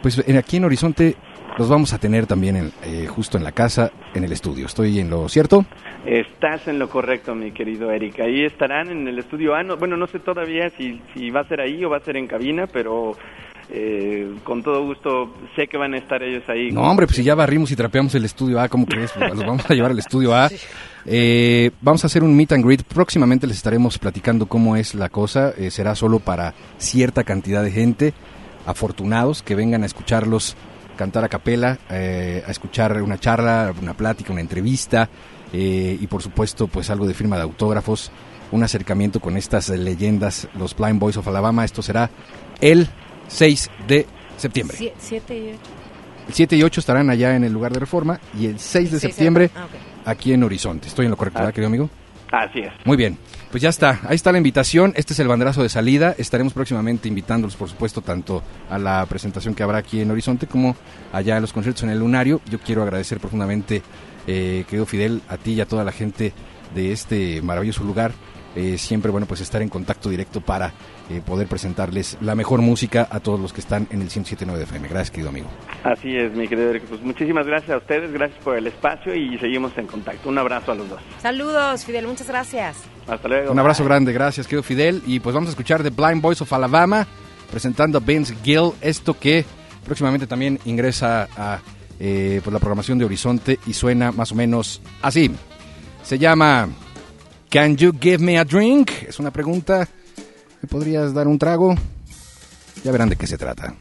pues 0.00 0.22
en- 0.26 0.36
aquí 0.38 0.56
en 0.56 0.64
Horizonte 0.64 1.16
los 1.60 1.68
vamos 1.68 1.92
a 1.92 1.98
tener 1.98 2.24
también 2.26 2.56
en, 2.56 2.72
eh, 2.84 3.06
justo 3.06 3.36
en 3.36 3.44
la 3.44 3.52
casa, 3.52 3.92
en 4.14 4.24
el 4.24 4.32
estudio. 4.32 4.64
¿Estoy 4.64 4.98
en 4.98 5.10
lo 5.10 5.28
cierto? 5.28 5.66
Estás 6.06 6.66
en 6.68 6.78
lo 6.78 6.88
correcto, 6.88 7.34
mi 7.34 7.52
querido 7.52 7.90
Eric. 7.90 8.18
Ahí 8.20 8.46
estarán 8.46 8.88
en 8.90 9.06
el 9.06 9.18
estudio 9.18 9.54
A. 9.54 9.62
No- 9.62 9.76
bueno, 9.76 9.98
no 9.98 10.06
sé 10.06 10.20
todavía 10.20 10.70
si, 10.78 11.02
si 11.12 11.28
va 11.28 11.40
a 11.40 11.44
ser 11.48 11.60
ahí 11.60 11.84
o 11.84 11.90
va 11.90 11.98
a 11.98 12.00
ser 12.00 12.16
en 12.16 12.26
cabina, 12.26 12.66
pero 12.66 13.12
eh, 13.68 14.36
con 14.42 14.62
todo 14.62 14.82
gusto 14.86 15.34
sé 15.54 15.66
que 15.68 15.76
van 15.76 15.92
a 15.92 15.98
estar 15.98 16.22
ellos 16.22 16.42
ahí. 16.48 16.70
No, 16.72 16.80
hombre, 16.80 17.06
pues 17.06 17.16
si 17.16 17.22
ya 17.24 17.34
barrimos 17.34 17.70
y 17.70 17.76
trapeamos 17.76 18.14
el 18.14 18.24
estudio 18.24 18.58
A, 18.58 18.70
¿cómo 18.70 18.86
crees? 18.86 19.14
Los 19.16 19.40
vamos 19.44 19.70
a 19.70 19.74
llevar 19.74 19.90
al 19.90 19.98
estudio 19.98 20.34
A. 20.34 20.48
Eh, 21.06 21.70
vamos 21.80 22.04
a 22.04 22.08
hacer 22.08 22.22
un 22.22 22.36
meet 22.36 22.52
and 22.52 22.62
greet. 22.62 22.82
Próximamente 22.82 23.46
les 23.46 23.56
estaremos 23.56 23.98
platicando 23.98 24.44
cómo 24.44 24.76
es 24.76 24.94
la 24.94 25.08
cosa. 25.08 25.54
Eh, 25.56 25.70
será 25.70 25.94
solo 25.94 26.18
para 26.20 26.52
cierta 26.76 27.24
cantidad 27.24 27.62
de 27.64 27.70
gente, 27.70 28.12
afortunados, 28.66 29.42
que 29.42 29.54
vengan 29.54 29.82
a 29.82 29.86
escucharlos 29.86 30.56
cantar 31.00 31.24
a 31.24 31.28
capela, 31.30 31.78
eh, 31.88 32.44
a 32.46 32.50
escuchar 32.50 33.00
una 33.00 33.18
charla, 33.18 33.72
una 33.80 33.94
plática, 33.94 34.32
una 34.32 34.42
entrevista 34.42 35.08
eh, 35.50 35.96
y 35.98 36.06
por 36.08 36.22
supuesto 36.22 36.66
pues 36.68 36.90
algo 36.90 37.06
de 37.06 37.14
firma 37.14 37.36
de 37.36 37.42
autógrafos, 37.42 38.10
un 38.52 38.62
acercamiento 38.64 39.18
con 39.18 39.38
estas 39.38 39.70
leyendas, 39.70 40.46
los 40.58 40.76
Blind 40.76 41.00
Boys 41.00 41.16
of 41.16 41.26
Alabama. 41.26 41.64
Esto 41.64 41.80
será 41.80 42.10
el 42.60 42.86
6 43.28 43.70
de 43.88 44.04
septiembre. 44.36 44.76
Sie- 44.76 44.92
Siete 44.98 45.38
y 45.38 45.48
ocho. 45.52 45.70
El 46.28 46.34
7 46.34 46.56
y 46.56 46.62
8 46.62 46.80
estarán 46.80 47.08
allá 47.08 47.34
en 47.34 47.44
el 47.44 47.52
lugar 47.52 47.72
de 47.72 47.80
reforma 47.80 48.20
y 48.38 48.44
el 48.46 48.58
6 48.60 48.92
de 48.92 49.00
septiembre 49.00 49.50
Ah, 49.56 49.66
aquí 50.04 50.34
en 50.34 50.44
Horizonte. 50.44 50.86
Estoy 50.88 51.06
en 51.06 51.10
lo 51.12 51.16
correcto, 51.16 51.38
¿verdad, 51.40 51.54
querido 51.54 51.68
amigo? 51.68 51.88
Así 52.30 52.60
es. 52.60 52.72
Muy 52.84 52.96
bien, 52.96 53.18
pues 53.50 53.62
ya 53.62 53.68
está, 53.68 54.00
ahí 54.08 54.14
está 54.14 54.30
la 54.30 54.38
invitación, 54.38 54.92
este 54.96 55.12
es 55.12 55.18
el 55.18 55.28
banderazo 55.28 55.62
de 55.62 55.68
salida, 55.68 56.14
estaremos 56.16 56.52
próximamente 56.52 57.08
invitándolos, 57.08 57.56
por 57.56 57.68
supuesto, 57.68 58.02
tanto 58.02 58.42
a 58.68 58.78
la 58.78 59.04
presentación 59.06 59.54
que 59.54 59.62
habrá 59.62 59.78
aquí 59.78 60.00
en 60.00 60.10
Horizonte 60.10 60.46
como 60.46 60.76
allá 61.12 61.36
a 61.36 61.40
los 61.40 61.52
conciertos 61.52 61.82
en 61.82 61.90
el 61.90 61.98
Lunario. 61.98 62.40
Yo 62.48 62.60
quiero 62.60 62.82
agradecer 62.82 63.18
profundamente, 63.18 63.82
eh, 64.26 64.64
querido 64.68 64.86
Fidel, 64.86 65.22
a 65.28 65.36
ti 65.36 65.54
y 65.54 65.60
a 65.60 65.66
toda 65.66 65.82
la 65.82 65.92
gente 65.92 66.32
de 66.74 66.92
este 66.92 67.42
maravilloso 67.42 67.82
lugar. 67.82 68.12
Eh, 68.56 68.78
siempre, 68.78 69.10
bueno, 69.10 69.26
pues 69.26 69.40
estar 69.40 69.62
en 69.62 69.68
contacto 69.68 70.08
directo 70.10 70.40
para 70.40 70.72
eh, 71.08 71.20
poder 71.24 71.46
presentarles 71.46 72.18
la 72.20 72.34
mejor 72.34 72.62
música 72.62 73.06
a 73.10 73.20
todos 73.20 73.38
los 73.38 73.52
que 73.52 73.60
están 73.60 73.86
en 73.90 74.02
el 74.02 74.08
107.9 74.08 74.56
de 74.56 74.62
FM. 74.64 74.88
Gracias, 74.88 75.10
querido 75.10 75.28
amigo. 75.28 75.48
Así 75.84 76.16
es, 76.16 76.32
mi 76.32 76.48
querido 76.48 76.70
Eric. 76.70 76.84
Pues 76.84 77.00
muchísimas 77.00 77.46
gracias 77.46 77.70
a 77.70 77.76
ustedes, 77.76 78.12
gracias 78.12 78.42
por 78.42 78.56
el 78.56 78.66
espacio 78.66 79.14
y 79.14 79.38
seguimos 79.38 79.76
en 79.78 79.86
contacto. 79.86 80.28
Un 80.28 80.38
abrazo 80.38 80.72
a 80.72 80.74
los 80.74 80.88
dos. 80.88 81.00
Saludos, 81.20 81.84
Fidel, 81.84 82.06
muchas 82.06 82.26
gracias. 82.26 82.78
Hasta 83.06 83.28
luego. 83.28 83.52
Un 83.52 83.58
abrazo 83.58 83.84
Bye. 83.84 83.90
grande, 83.90 84.12
gracias, 84.12 84.46
querido 84.46 84.62
Fidel. 84.62 85.02
Y 85.06 85.20
pues 85.20 85.34
vamos 85.34 85.48
a 85.48 85.50
escuchar 85.50 85.82
The 85.82 85.90
Blind 85.90 86.20
Boys 86.20 86.40
of 86.40 86.52
Alabama 86.52 87.06
presentando 87.50 87.98
a 87.98 88.00
Vince 88.00 88.34
Gill, 88.42 88.72
esto 88.80 89.18
que 89.18 89.44
próximamente 89.84 90.26
también 90.26 90.58
ingresa 90.64 91.28
a 91.36 91.60
eh, 91.98 92.40
pues, 92.42 92.52
la 92.52 92.58
programación 92.58 92.98
de 92.98 93.04
Horizonte 93.04 93.58
y 93.66 93.72
suena 93.74 94.12
más 94.12 94.32
o 94.32 94.34
menos 94.34 94.80
así. 95.02 95.30
Se 96.02 96.18
llama 96.18 96.68
Can 97.50 97.76
You 97.76 97.92
Give 98.00 98.18
Me 98.18 98.38
a 98.38 98.44
Drink? 98.44 98.92
Es 99.08 99.18
una 99.18 99.32
pregunta. 99.32 99.88
¿Me 100.62 100.68
podrías 100.68 101.12
dar 101.12 101.26
un 101.26 101.36
trago? 101.36 101.74
Ya 102.84 102.92
verán 102.92 103.08
de 103.08 103.16
qué 103.16 103.26
se 103.26 103.36
trata. 103.36 103.74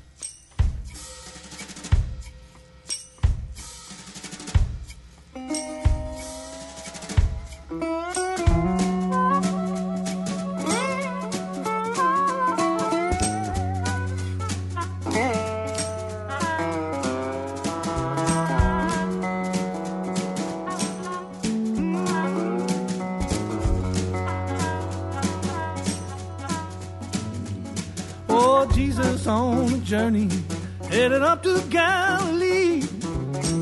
Headed 30.90 31.22
up 31.22 31.44
to 31.44 31.62
Galilee. 31.70 32.82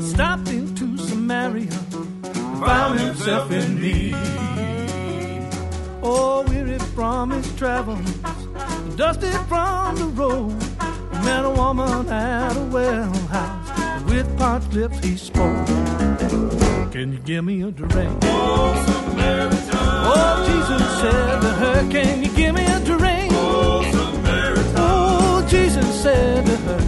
Stopped 0.00 0.48
into 0.48 0.96
Samaria, 0.98 1.70
found 2.60 2.98
himself 2.98 3.50
in 3.52 3.80
need. 3.80 4.16
Oh, 6.02 6.44
weary 6.48 6.78
from 6.94 7.30
his 7.30 7.54
travels, 7.56 8.10
dusty 8.96 9.30
from 9.48 9.96
the 9.96 10.06
road. 10.14 10.56
Met 11.24 11.44
a 11.44 11.50
woman 11.50 12.08
at 12.08 12.56
a 12.56 12.64
well 12.64 13.12
house, 13.28 14.02
with 14.04 14.26
parched 14.38 14.72
lips 14.72 14.98
he 15.04 15.16
spoke. 15.16 15.66
Can 16.90 17.12
you 17.12 17.18
give 17.18 17.44
me 17.44 17.62
a 17.62 17.70
drink? 17.70 18.18
Oh, 20.10 20.44
Jesus 20.48 21.00
said 21.00 21.40
to 21.40 21.48
her, 21.48 21.90
Can 21.90 22.22
you 22.22 22.30
give 22.30 22.54
me 22.54 22.64
a 22.64 22.80
drink? 22.80 23.27
Said 26.02 26.46
to 26.46 26.56
her. 26.68 26.80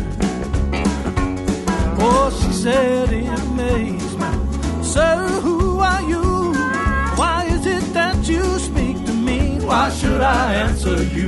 Oh, 1.98 2.30
she 2.30 2.52
said 2.52 3.12
in 3.12 3.26
amazement, 3.26 4.84
Sir, 4.84 5.26
who 5.42 5.80
are 5.80 6.02
you? 6.02 6.52
Why 7.18 7.44
is 7.50 7.66
it 7.66 7.92
that 7.92 8.28
you 8.28 8.40
speak 8.60 9.04
to 9.04 9.12
me? 9.12 9.58
Why 9.64 9.90
should 9.90 10.20
I 10.20 10.54
answer 10.54 11.02
you? 11.02 11.26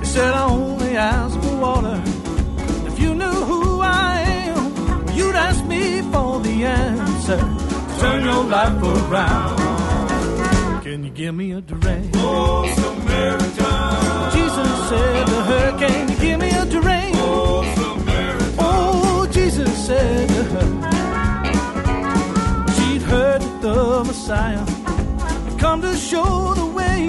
He 0.00 0.04
said, 0.04 0.34
I 0.34 0.46
only 0.50 0.96
ask 0.96 1.38
for 1.40 1.56
water. 1.56 2.02
If 2.88 2.98
you 2.98 3.14
knew 3.14 3.38
who 3.50 3.80
I 3.80 4.20
am, 4.50 5.08
you'd 5.16 5.36
ask 5.36 5.64
me 5.64 6.02
for 6.10 6.40
the 6.40 6.64
answer. 6.64 7.38
Turn 8.00 8.24
your 8.24 8.42
life 8.44 8.82
around. 8.82 10.82
Can 10.82 11.04
you 11.04 11.10
give 11.10 11.34
me 11.36 11.52
a 11.52 11.60
drink? 11.60 12.10
Oh, 12.16 12.66
Samaritan. 12.74 13.77
Said 14.88 15.26
to 15.26 15.42
her, 15.50 15.78
Can 15.78 16.08
you 16.08 16.16
give 16.16 16.40
me 16.40 16.48
a 16.48 16.64
drink? 16.64 17.14
Oh, 18.58 19.28
Jesus 19.30 19.86
said 19.86 20.28
to 20.28 20.42
her, 20.52 20.66
She'd 22.74 23.02
heard 23.02 23.42
the 23.60 24.04
Messiah 24.06 24.64
come 25.58 25.82
to 25.82 25.94
show 25.94 26.54
the 26.54 26.64
way. 26.64 27.00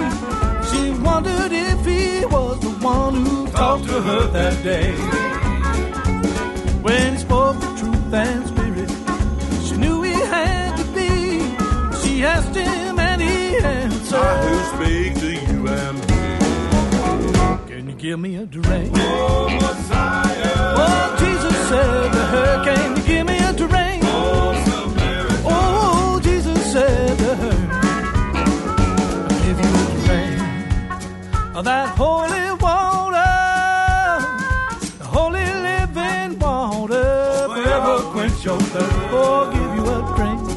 She 0.68 0.90
wondered 1.00 1.52
if 1.52 1.86
he 1.86 2.26
was 2.26 2.60
the 2.60 2.68
one 2.84 3.14
who 3.24 3.46
talked 3.48 3.84
to 3.86 4.02
her 4.02 4.26
that 4.26 4.62
day. 4.62 4.92
When 6.82 7.14
he 7.14 7.18
spoke 7.18 7.58
the 7.60 7.72
truth 7.78 8.12
and 8.12 8.46
spirit, 8.46 8.90
she 9.66 9.76
knew 9.78 10.02
he 10.02 10.12
had 10.12 10.76
to 10.76 10.84
be. 10.92 11.40
She 12.02 12.24
asked 12.26 12.54
him 12.54 12.98
and 12.98 13.22
he 13.22 13.56
answered, 13.56 14.18
I 14.18 14.46
who 14.46 14.76
give 18.00 18.18
me 18.18 18.36
a 18.36 18.46
drink? 18.46 18.90
Oh, 18.96 19.48
Messiah. 19.50 20.74
Oh, 20.82 21.16
Jesus 21.20 21.56
said 21.68 22.12
to 22.12 22.24
her, 22.32 22.64
Can 22.64 22.96
you 22.96 23.02
give 23.02 23.26
me 23.26 23.38
a 23.38 23.52
drink? 23.52 24.02
Oh, 25.44 26.18
Jesus 26.22 26.72
said 26.72 27.18
to 27.18 27.34
her, 27.42 27.56
I'll 29.28 29.40
give 29.44 29.58
you 29.60 29.72
a 29.76 30.06
drink 30.06 30.40
of 31.50 31.56
oh, 31.56 31.62
that 31.62 31.88
holy 31.98 32.48
water, 32.64 33.34
the 34.98 35.04
holy 35.04 35.44
living 35.68 36.38
water, 36.38 37.48
quench 38.12 38.44
your 38.44 38.58
thirst. 38.58 38.96
Oh, 39.12 39.50
give 39.52 39.74
you 39.76 39.84
a. 39.90 40.00
Drink 40.16 40.49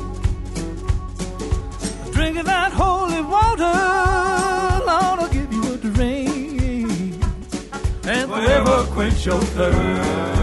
chauffeur. 9.24 10.43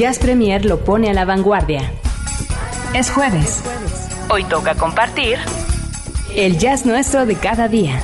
Jazz 0.00 0.18
Premier 0.18 0.64
lo 0.64 0.82
pone 0.82 1.10
a 1.10 1.12
la 1.12 1.26
vanguardia. 1.26 1.92
Es 2.94 3.10
jueves. 3.10 3.62
Hoy 4.30 4.44
toca 4.44 4.74
compartir 4.74 5.36
el 6.34 6.56
jazz 6.56 6.86
nuestro 6.86 7.26
de 7.26 7.34
cada 7.34 7.68
día. 7.68 8.00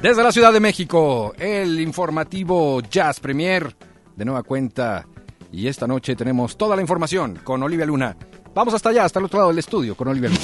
Desde 0.00 0.22
la 0.22 0.32
Ciudad 0.32 0.54
de 0.54 0.60
México, 0.60 1.34
el 1.38 1.78
informativo 1.78 2.80
Jazz 2.80 3.20
Premier 3.20 3.76
de 4.16 4.24
nueva 4.24 4.42
cuenta. 4.44 5.06
Y 5.52 5.68
esta 5.68 5.86
noche 5.86 6.16
tenemos 6.16 6.56
toda 6.56 6.74
la 6.74 6.80
información 6.80 7.38
con 7.44 7.62
Olivia 7.62 7.84
Luna. 7.84 8.16
Vamos 8.58 8.74
hasta 8.74 8.88
allá, 8.88 9.04
hasta 9.04 9.20
el 9.20 9.26
otro 9.26 9.38
lado 9.38 9.50
del 9.50 9.60
estudio 9.60 9.94
con 9.94 10.08
Luna. 10.08 10.34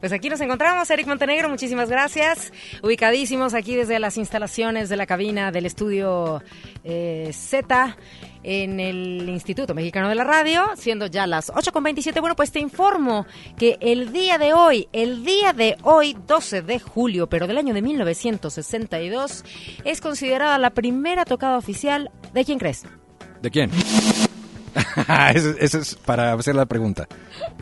Pues 0.00 0.12
aquí 0.12 0.28
nos 0.28 0.38
encontramos, 0.42 0.90
Eric 0.90 1.06
Montenegro, 1.06 1.48
muchísimas 1.48 1.88
gracias. 1.88 2.52
Ubicadísimos 2.82 3.54
aquí 3.54 3.74
desde 3.74 3.98
las 3.98 4.18
instalaciones 4.18 4.90
de 4.90 4.98
la 4.98 5.06
cabina 5.06 5.50
del 5.50 5.64
estudio 5.64 6.42
eh, 6.84 7.30
Z 7.32 7.96
en 8.42 8.80
el 8.80 9.26
Instituto 9.30 9.74
Mexicano 9.74 10.10
de 10.10 10.14
la 10.14 10.24
Radio, 10.24 10.66
siendo 10.76 11.06
ya 11.06 11.26
las 11.26 11.50
8.27. 11.50 12.20
Bueno, 12.20 12.36
pues 12.36 12.52
te 12.52 12.60
informo 12.60 13.24
que 13.56 13.78
el 13.80 14.12
día 14.12 14.36
de 14.36 14.52
hoy, 14.52 14.88
el 14.92 15.24
día 15.24 15.54
de 15.54 15.78
hoy, 15.84 16.18
12 16.26 16.60
de 16.60 16.80
julio, 16.80 17.26
pero 17.26 17.46
del 17.46 17.56
año 17.56 17.72
de 17.72 17.80
1962, 17.80 19.42
es 19.84 20.02
considerada 20.02 20.58
la 20.58 20.68
primera 20.68 21.24
tocada 21.24 21.56
oficial 21.56 22.10
de 22.34 22.44
quién 22.44 22.58
crees? 22.58 22.82
¿De 23.40 23.50
quién? 23.50 23.70
Ese 25.34 25.56
ese 25.60 25.78
es 25.78 25.94
para 25.94 26.32
hacer 26.32 26.54
la 26.54 26.66
pregunta. 26.66 27.06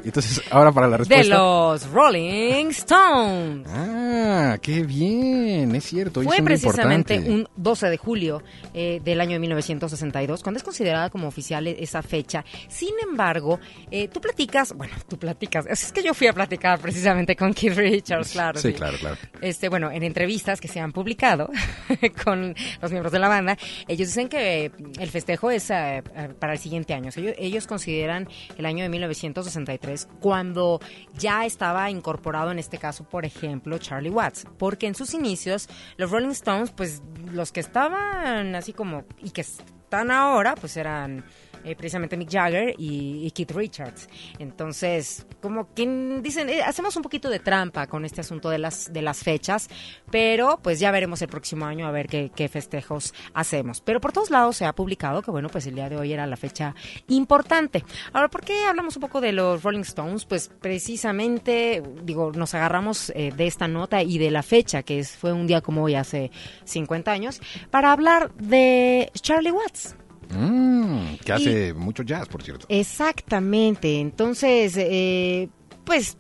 Entonces, 0.05 0.43
ahora 0.51 0.73
para 0.73 0.87
la 0.89 0.93
De 0.99 1.05
respuesta. 1.05 1.35
los 1.37 1.87
Rolling 1.91 2.67
Stones. 2.71 3.67
Ah, 3.69 4.59
qué 4.61 4.83
bien, 4.83 5.75
es 5.75 5.85
cierto. 5.85 6.21
es 6.23 6.27
Fue 6.27 6.43
precisamente 6.43 7.15
importante. 7.15 7.51
un 7.57 7.63
12 7.63 7.91
de 7.91 7.97
julio 7.97 8.43
eh, 8.75 9.01
del 9.05 9.21
año 9.21 9.33
de 9.35 9.39
1962, 9.41 10.43
cuando 10.43 10.59
es 10.59 10.65
considerada 10.65 11.11
como 11.11 11.29
oficial 11.29 11.67
e- 11.67 11.77
esa 11.83 12.03
fecha. 12.03 12.45
Sin 12.69 12.95
embargo, 13.03 13.61
eh, 13.91 14.09
tú 14.09 14.21
platicas, 14.21 14.73
bueno, 14.75 14.95
tú 15.09 15.19
platicas, 15.19 15.67
es 15.67 15.93
que 15.93 16.03
yo 16.03 16.15
fui 16.15 16.27
a 16.27 16.33
platicar 16.33 16.79
precisamente 16.81 17.37
con 17.37 17.55
Keith 17.55 17.75
Richards, 17.77 18.33
claro. 18.33 18.59
Sí, 18.61 18.73
claro, 18.73 18.97
claro. 18.99 19.17
Este, 19.41 19.69
bueno, 19.69 19.91
en 19.91 20.03
entrevistas 20.03 20.61
que 20.61 20.69
se 20.69 20.81
han 20.81 20.93
publicado 20.93 21.49
con 22.25 22.55
los 22.81 22.91
miembros 22.91 23.13
de 23.13 23.19
la 23.19 23.29
banda, 23.29 23.57
ellos 23.89 24.09
dicen 24.09 24.29
que 24.29 24.65
eh, 24.67 24.71
el 24.99 25.11
festejo 25.11 25.51
es 25.51 25.71
eh, 25.71 26.03
para 26.39 26.55
el 26.55 26.59
siguiente 26.59 26.95
año. 26.95 27.09
O 27.09 27.13
sea, 27.13 27.23
ellos, 27.23 27.35
ellos 27.39 27.67
consideran 27.67 28.29
el 28.59 28.67
año 28.67 28.83
de 28.83 28.89
1963 28.89 29.92
cuando 30.21 30.81
ya 31.19 31.45
estaba 31.45 31.91
incorporado 31.91 32.51
en 32.51 32.59
este 32.59 32.79
caso, 32.79 33.05
por 33.05 33.25
ejemplo, 33.25 33.79
Charlie 33.79 34.11
Watts, 34.11 34.47
porque 34.59 34.87
en 34.87 34.95
sus 34.95 35.15
inicios 35.15 35.69
los 35.97 36.11
Rolling 36.11 36.31
Stones, 36.31 36.71
pues 36.71 37.03
los 37.33 37.53
que 37.53 37.61
estaban 37.61 38.55
así 38.55 38.73
como 38.73 39.05
y 39.23 39.31
que 39.31 39.43
están 39.43 40.11
ahora, 40.11 40.55
pues 40.55 40.77
eran 40.77 41.25
eh, 41.65 41.77
precisamente 41.77 42.17
Mick 42.17 42.31
Jagger 42.31 42.75
y, 42.79 43.31
Keith 43.33 43.53
Richards. 43.53 44.09
Entonces, 44.39 45.27
como 45.41 45.73
que 45.75 45.87
dicen, 46.23 46.49
eh, 46.49 46.63
hacemos 46.63 46.97
un 46.97 47.03
poquito 47.03 47.31
de 47.31 47.39
trampa 47.39 47.87
con 47.87 48.05
este 48.05 48.21
asunto 48.21 48.51
de 48.51 48.59
las, 48.59 48.93
de 48.93 49.03
las 49.03 49.23
fechas, 49.23 49.69
pero 50.11 50.59
pues 50.63 50.81
ya 50.81 50.91
veremos 50.91 51.23
el 51.23 51.29
próximo 51.29 51.65
año 51.65 51.87
a 51.87 51.91
ver 51.91 52.09
qué, 52.09 52.31
qué 52.35 52.49
festejos 52.49 53.15
hacemos. 53.35 53.81
Pero 53.81 54.01
por 54.01 54.13
todos 54.13 54.31
lados 54.31 54.57
se 54.57 54.65
ha 54.65 54.75
publicado 54.75 55.23
que, 55.23 55.31
bueno, 55.31 55.49
pues 55.49 55.67
el 55.67 55.75
día 55.75 55.89
de 55.89 55.97
hoy 55.97 56.13
era 56.13 56.27
la 56.27 56.37
fecha 56.37 56.75
importante. 57.09 57.85
Ahora, 58.13 58.29
¿por 58.29 58.45
qué 58.45 58.65
hablamos 58.65 58.97
un 58.97 59.03
poco 59.03 59.21
de 59.21 59.33
los 59.33 59.63
Rolling 59.63 59.81
Stones? 59.81 60.25
Pues 60.25 60.51
precisamente, 60.61 61.83
digo, 62.03 62.33
nos 62.33 62.55
agarramos 62.55 63.11
eh, 63.11 63.33
de 63.35 63.47
esta 63.47 63.69
nota 63.69 64.03
y 64.03 64.19
de 64.19 64.31
la 64.31 64.43
fecha, 64.43 64.83
que 64.83 64.99
es, 64.99 65.17
fue 65.17 65.33
un 65.33 65.47
día 65.47 65.61
como 65.61 65.85
hoy 65.85 65.95
hace 65.95 66.31
50 66.65 67.11
años, 67.11 67.41
para 67.71 67.93
hablar 67.93 68.35
de 68.35 69.11
Charlie 69.15 69.51
Watts. 69.51 69.97
Mm, 70.37 71.17
que 71.25 71.33
hace 71.33 71.75
mucho 71.75 72.03
jazz, 72.03 72.29
por 72.29 72.43
cierto. 72.43 72.67
Exactamente. 72.69 74.01
Entonces, 74.01 74.75
eh, 74.79 75.49
pues 75.85 76.17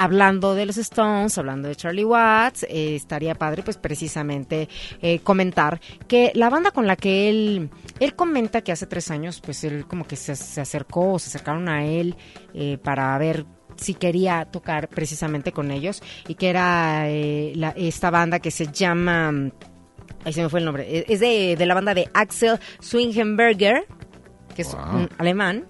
hablando 0.00 0.54
de 0.54 0.64
los 0.66 0.76
Stones, 0.76 1.36
hablando 1.38 1.66
de 1.68 1.74
Charlie 1.74 2.04
Watts, 2.04 2.62
eh, 2.68 2.94
estaría 2.94 3.34
padre 3.34 3.62
pues 3.64 3.76
precisamente 3.78 4.68
eh, 5.02 5.18
comentar 5.20 5.80
que 6.06 6.30
la 6.34 6.50
banda 6.50 6.70
con 6.70 6.86
la 6.86 6.94
que 6.94 7.28
él, 7.28 7.68
él 7.98 8.14
comenta 8.14 8.60
que 8.62 8.70
hace 8.70 8.86
tres 8.86 9.10
años 9.10 9.40
pues 9.44 9.64
él 9.64 9.86
como 9.88 10.06
que 10.06 10.14
se, 10.14 10.36
se 10.36 10.60
acercó, 10.60 11.18
se 11.18 11.28
acercaron 11.30 11.68
a 11.68 11.84
él 11.84 12.14
eh, 12.54 12.78
para 12.80 13.18
ver 13.18 13.44
si 13.74 13.94
quería 13.94 14.44
tocar 14.44 14.88
precisamente 14.88 15.50
con 15.50 15.70
ellos 15.72 16.00
y 16.28 16.34
que 16.36 16.48
era 16.48 17.08
eh, 17.10 17.52
la- 17.56 17.70
esta 17.76 18.10
banda 18.10 18.38
que 18.38 18.50
se 18.52 18.66
llama... 18.72 19.32
Ahí 20.24 20.32
se 20.32 20.42
me 20.42 20.48
fue 20.48 20.58
el 20.60 20.64
nombre. 20.66 21.04
Es 21.08 21.20
de, 21.20 21.54
de 21.56 21.66
la 21.66 21.74
banda 21.74 21.94
de 21.94 22.08
Axel 22.12 22.58
Swingenberger, 22.80 23.86
que 24.54 24.62
es 24.62 24.72
Wow. 24.74 24.96
un 24.96 25.08
alemán, 25.18 25.66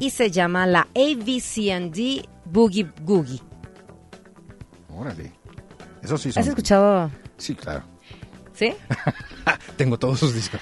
y 0.00 0.10
se 0.10 0.30
llama 0.30 0.66
la 0.66 0.86
ABCD 0.94 2.26
Boogie 2.44 2.86
Googie. 3.02 3.40
Órale. 4.94 5.32
Eso 6.02 6.16
sí 6.18 6.30
son... 6.32 6.40
¿Has 6.42 6.46
escuchado? 6.48 7.10
Sí, 7.36 7.54
claro. 7.54 7.82
¿Sí? 8.52 8.72
Tengo 9.76 9.98
todos 9.98 10.18
sus 10.20 10.34
discos. 10.34 10.60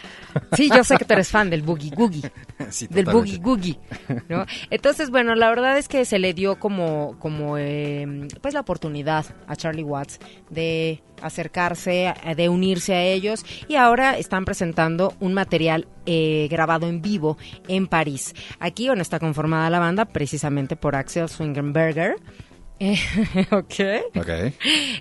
Sí, 0.57 0.69
yo 0.75 0.83
sé 0.83 0.97
que 0.97 1.05
tú 1.05 1.13
eres 1.13 1.29
fan 1.29 1.51
del 1.51 1.63
Boogie 1.63 1.91
Googie. 1.95 2.23
Sí, 2.71 2.87
del. 2.89 3.05
Boogie 3.07 3.39
Googie, 3.39 3.79
¿no? 4.29 4.45
Entonces, 4.71 5.11
bueno, 5.11 5.35
la 5.35 5.49
verdad 5.49 5.79
es 5.79 5.89
que 5.89 6.05
se 6.05 6.19
le 6.19 6.35
dio 6.35 6.59
como, 6.59 7.17
como 7.19 7.57
eh, 7.59 8.29
pues 8.41 8.55
la 8.55 8.61
oportunidad 8.61 9.27
a 9.47 9.57
Charlie 9.57 9.83
Watts 9.85 10.19
de 10.51 11.03
acercarse, 11.23 12.09
a- 12.09 12.35
de 12.35 12.49
unirse 12.49 12.95
a 12.95 13.03
ellos 13.03 13.45
y 13.69 13.77
ahora 13.77 14.17
están 14.19 14.45
presentando 14.45 15.15
un 15.21 15.35
material 15.35 15.87
eh, 16.07 16.49
grabado 16.51 16.89
en 16.89 17.01
vivo 17.03 17.39
en 17.69 17.87
París. 17.87 18.35
Aquí, 18.61 18.87
bueno, 18.87 19.03
está 19.03 19.19
conformada 19.19 19.71
la 19.71 19.79
banda 19.79 20.05
precisamente 20.05 20.77
por 20.77 20.97
Axel 20.97 21.29
Swingenberger. 21.29 22.17
Eh, 22.81 22.97
ok. 23.53 24.17
Ok. 24.21 24.55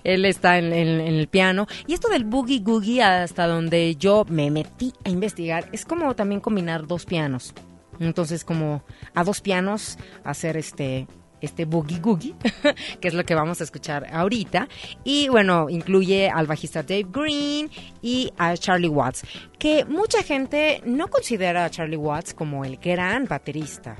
Él 0.04 0.24
está 0.24 0.58
en, 0.58 0.72
en- 0.72 1.00
en 1.00 1.14
el 1.14 1.28
piano. 1.28 1.66
Y 1.86 1.94
esto 1.94 2.08
del 2.08 2.24
boogie 2.24 2.60
googie, 2.60 3.02
hasta 3.02 3.46
donde 3.46 3.96
yo 3.96 4.24
me 4.28 4.50
metí 4.50 4.92
a 5.04 5.10
investigar, 5.10 5.68
es 5.72 5.84
como 5.84 6.14
también 6.14 6.40
combinar 6.40 6.86
dos 6.86 7.04
pianos. 7.04 7.52
Entonces, 8.00 8.44
como 8.44 8.82
a 9.14 9.24
dos 9.24 9.40
pianos 9.40 9.98
hacer 10.24 10.56
este 10.56 11.06
este 11.40 11.66
boogie 11.66 11.98
googie, 12.00 12.34
que 13.00 13.08
es 13.08 13.12
lo 13.12 13.22
que 13.24 13.34
vamos 13.34 13.60
a 13.60 13.64
escuchar 13.64 14.06
ahorita. 14.10 14.66
Y 15.04 15.28
bueno, 15.28 15.68
incluye 15.68 16.30
al 16.30 16.46
bajista 16.46 16.82
Dave 16.82 17.06
Green 17.10 17.68
y 18.00 18.32
a 18.38 18.56
Charlie 18.56 18.88
Watts, 18.88 19.24
que 19.58 19.84
mucha 19.84 20.22
gente 20.22 20.80
no 20.86 21.08
considera 21.08 21.66
a 21.66 21.70
Charlie 21.70 21.98
Watts 21.98 22.32
como 22.32 22.64
el 22.64 22.78
gran 22.78 23.26
baterista. 23.26 23.94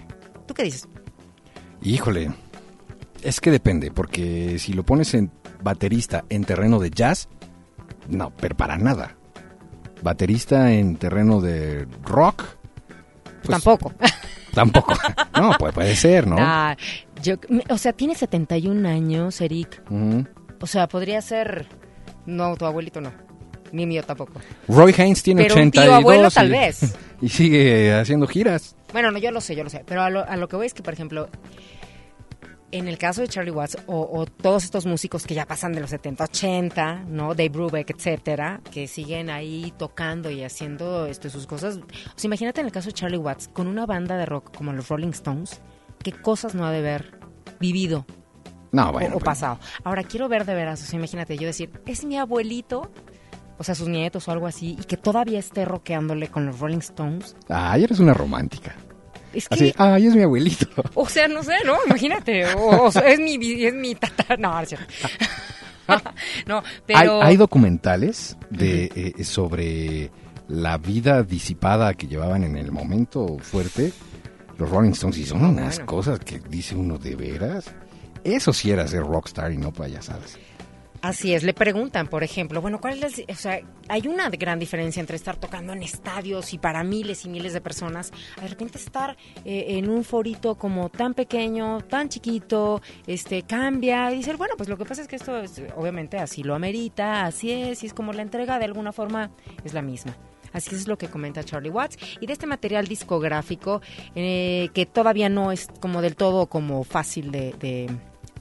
¿Tú 0.46 0.54
qué 0.54 0.62
dices? 0.62 0.88
Híjole, 1.82 2.30
es 3.24 3.40
que 3.40 3.50
depende, 3.50 3.90
porque 3.90 4.58
si 4.58 4.72
lo 4.72 4.84
pones 4.84 5.14
en 5.14 5.30
baterista 5.62 6.24
en 6.28 6.44
terreno 6.44 6.78
de 6.78 6.90
jazz, 6.90 7.28
no, 8.08 8.30
pero 8.36 8.56
para 8.56 8.76
nada. 8.76 9.16
Baterista 10.02 10.72
en 10.72 10.96
terreno 10.96 11.40
de 11.40 11.86
rock, 12.02 12.42
pues, 13.42 13.48
Tampoco. 13.62 13.92
Tampoco. 14.54 14.94
No, 15.38 15.52
puede, 15.58 15.72
puede 15.72 15.96
ser, 15.96 16.26
¿no? 16.26 16.36
Ah, 16.38 16.76
yo, 17.22 17.34
o 17.68 17.76
sea, 17.76 17.92
tiene 17.92 18.14
71 18.14 18.88
años, 18.88 19.40
Eric. 19.40 19.82
O 20.60 20.66
sea, 20.66 20.86
podría 20.86 21.20
ser... 21.20 21.66
No, 22.24 22.56
tu 22.56 22.64
abuelito 22.64 23.00
no. 23.00 23.12
Ni 23.72 23.84
mío 23.86 24.02
tampoco. 24.04 24.40
Roy 24.68 24.94
Haynes 24.96 25.22
tiene 25.22 25.42
Pero 25.42 25.56
un 25.56 25.60
82 25.68 25.84
tío 25.84 25.94
abuelo, 25.94 26.28
y- 26.28 26.30
tal 26.30 26.50
vez. 26.50 26.96
Y 27.20 27.28
sigue 27.30 27.94
haciendo 27.94 28.26
giras. 28.26 28.76
Bueno, 28.92 29.10
no, 29.10 29.18
yo 29.18 29.30
lo 29.30 29.40
sé, 29.40 29.56
yo 29.56 29.64
lo 29.64 29.70
sé. 29.70 29.82
Pero 29.86 30.02
a 30.02 30.10
lo, 30.10 30.28
a 30.28 30.36
lo 30.36 30.46
que 30.46 30.56
voy 30.56 30.66
es 30.66 30.74
que, 30.74 30.82
por 30.82 30.92
ejemplo, 30.92 31.28
en 32.70 32.88
el 32.88 32.98
caso 32.98 33.20
de 33.20 33.28
Charlie 33.28 33.50
Watts 33.52 33.78
o, 33.86 34.08
o 34.12 34.26
todos 34.26 34.64
estos 34.64 34.84
músicos 34.86 35.26
que 35.26 35.34
ya 35.34 35.46
pasan 35.46 35.72
de 35.72 35.80
los 35.80 35.90
70, 35.90 36.24
80, 36.24 37.04
¿no? 37.08 37.28
Dave 37.34 37.48
Brubeck, 37.50 37.90
etcétera, 37.90 38.60
que 38.72 38.88
siguen 38.88 39.30
ahí 39.30 39.72
tocando 39.78 40.30
y 40.30 40.42
haciendo 40.42 41.06
este, 41.06 41.30
sus 41.30 41.46
cosas. 41.46 41.76
O 41.76 41.80
sea, 42.16 42.28
imagínate 42.28 42.60
en 42.60 42.66
el 42.66 42.72
caso 42.72 42.88
de 42.88 42.94
Charlie 42.94 43.18
Watts, 43.18 43.48
con 43.48 43.66
una 43.68 43.86
banda 43.86 44.16
de 44.16 44.26
rock 44.26 44.56
como 44.56 44.72
los 44.72 44.88
Rolling 44.88 45.10
Stones, 45.10 45.60
qué 46.02 46.12
cosas 46.12 46.54
no 46.54 46.66
ha 46.66 46.70
de 46.72 46.78
haber 46.78 47.18
vivido 47.60 48.04
No, 48.72 48.88
o- 48.88 48.92
bueno. 48.92 49.16
o, 49.16 49.20
pasado. 49.20 49.58
Ahora 49.84 50.02
quiero 50.02 50.28
ver 50.28 50.44
de 50.44 50.54
veras, 50.54 50.82
o 50.82 50.84
sea, 50.86 50.98
imagínate 50.98 51.36
yo 51.38 51.46
decir, 51.46 51.70
es 51.86 52.04
mi 52.04 52.16
abuelito, 52.18 52.90
o 53.56 53.62
sea, 53.62 53.76
sus 53.76 53.86
nietos 53.88 54.26
o 54.26 54.32
algo 54.32 54.48
así, 54.48 54.76
y 54.80 54.84
que 54.84 54.96
todavía 54.96 55.38
esté 55.38 55.64
rockeándole 55.64 56.26
con 56.28 56.44
los 56.44 56.58
Rolling 56.58 56.78
Stones. 56.78 57.36
Ay, 57.48 57.84
eres 57.84 58.00
una 58.00 58.12
romántica. 58.14 58.74
Es 59.34 59.48
que, 59.48 59.54
Así, 59.54 59.74
ay, 59.76 60.06
es 60.06 60.14
mi 60.14 60.22
abuelito. 60.22 60.66
o 60.94 61.08
sea, 61.08 61.28
no 61.28 61.42
sé, 61.42 61.56
¿no? 61.64 61.76
Imagínate, 61.86 62.46
o, 62.54 62.84
o 62.84 62.92
sea, 62.92 63.02
es 63.08 63.20
mi, 63.20 63.34
es 63.64 63.74
mi 63.74 63.94
tata, 63.94 64.36
no, 64.36 64.60
no 64.60 64.66
no, 66.46 66.62
pero... 66.86 67.22
Hay, 67.22 67.30
hay 67.30 67.36
documentales 67.36 68.36
de, 68.50 68.90
eh, 69.18 69.24
sobre 69.24 70.10
la 70.48 70.78
vida 70.78 71.22
disipada 71.22 71.94
que 71.94 72.06
llevaban 72.06 72.44
en 72.44 72.56
el 72.56 72.70
momento 72.70 73.38
fuerte 73.40 73.92
los 74.58 74.70
Rolling 74.70 74.92
Stones 74.92 75.18
y 75.18 75.26
son 75.26 75.44
unas 75.44 75.76
bueno. 75.76 75.86
cosas 75.86 76.20
que 76.20 76.38
dice 76.38 76.74
uno 76.76 76.98
de 76.98 77.16
veras. 77.16 77.66
Eso 78.22 78.52
sí 78.52 78.70
era 78.70 78.86
ser 78.86 79.02
rockstar 79.02 79.52
y 79.52 79.58
no 79.58 79.72
payasadas. 79.72 80.38
Así 81.04 81.34
es, 81.34 81.42
le 81.42 81.52
preguntan, 81.52 82.06
por 82.08 82.24
ejemplo, 82.24 82.62
bueno, 82.62 82.80
¿cuál 82.80 83.02
es 83.04 83.22
o 83.28 83.34
sea, 83.34 83.60
hay 83.88 84.08
una 84.08 84.30
gran 84.30 84.58
diferencia 84.58 85.00
entre 85.00 85.16
estar 85.16 85.36
tocando 85.36 85.74
en 85.74 85.82
estadios 85.82 86.54
y 86.54 86.58
para 86.58 86.82
miles 86.82 87.26
y 87.26 87.28
miles 87.28 87.52
de 87.52 87.60
personas, 87.60 88.10
de 88.40 88.48
repente 88.48 88.78
estar 88.78 89.14
eh, 89.44 89.66
en 89.76 89.90
un 89.90 90.02
forito 90.02 90.54
como 90.54 90.88
tan 90.88 91.12
pequeño, 91.12 91.82
tan 91.82 92.08
chiquito, 92.08 92.80
este, 93.06 93.42
cambia 93.42 94.10
y 94.12 94.16
decir, 94.18 94.38
bueno, 94.38 94.54
pues 94.56 94.70
lo 94.70 94.78
que 94.78 94.86
pasa 94.86 95.02
es 95.02 95.08
que 95.08 95.16
esto 95.16 95.36
es, 95.36 95.60
obviamente 95.76 96.16
así 96.16 96.42
lo 96.42 96.54
amerita, 96.54 97.26
así 97.26 97.52
es, 97.52 97.82
y 97.82 97.86
es 97.86 97.92
como 97.92 98.14
la 98.14 98.22
entrega 98.22 98.58
de 98.58 98.64
alguna 98.64 98.90
forma 98.92 99.30
es 99.62 99.74
la 99.74 99.82
misma. 99.82 100.16
Así 100.54 100.74
es 100.74 100.88
lo 100.88 100.96
que 100.96 101.08
comenta 101.08 101.42
Charlie 101.44 101.68
Watts. 101.68 101.98
Y 102.20 102.26
de 102.26 102.32
este 102.32 102.46
material 102.46 102.86
discográfico, 102.86 103.82
eh, 104.14 104.70
que 104.72 104.86
todavía 104.86 105.28
no 105.28 105.52
es 105.52 105.66
como 105.80 106.00
del 106.00 106.14
todo 106.16 106.46
como 106.46 106.82
fácil 106.84 107.30
de, 107.32 107.52
de- 107.58 107.90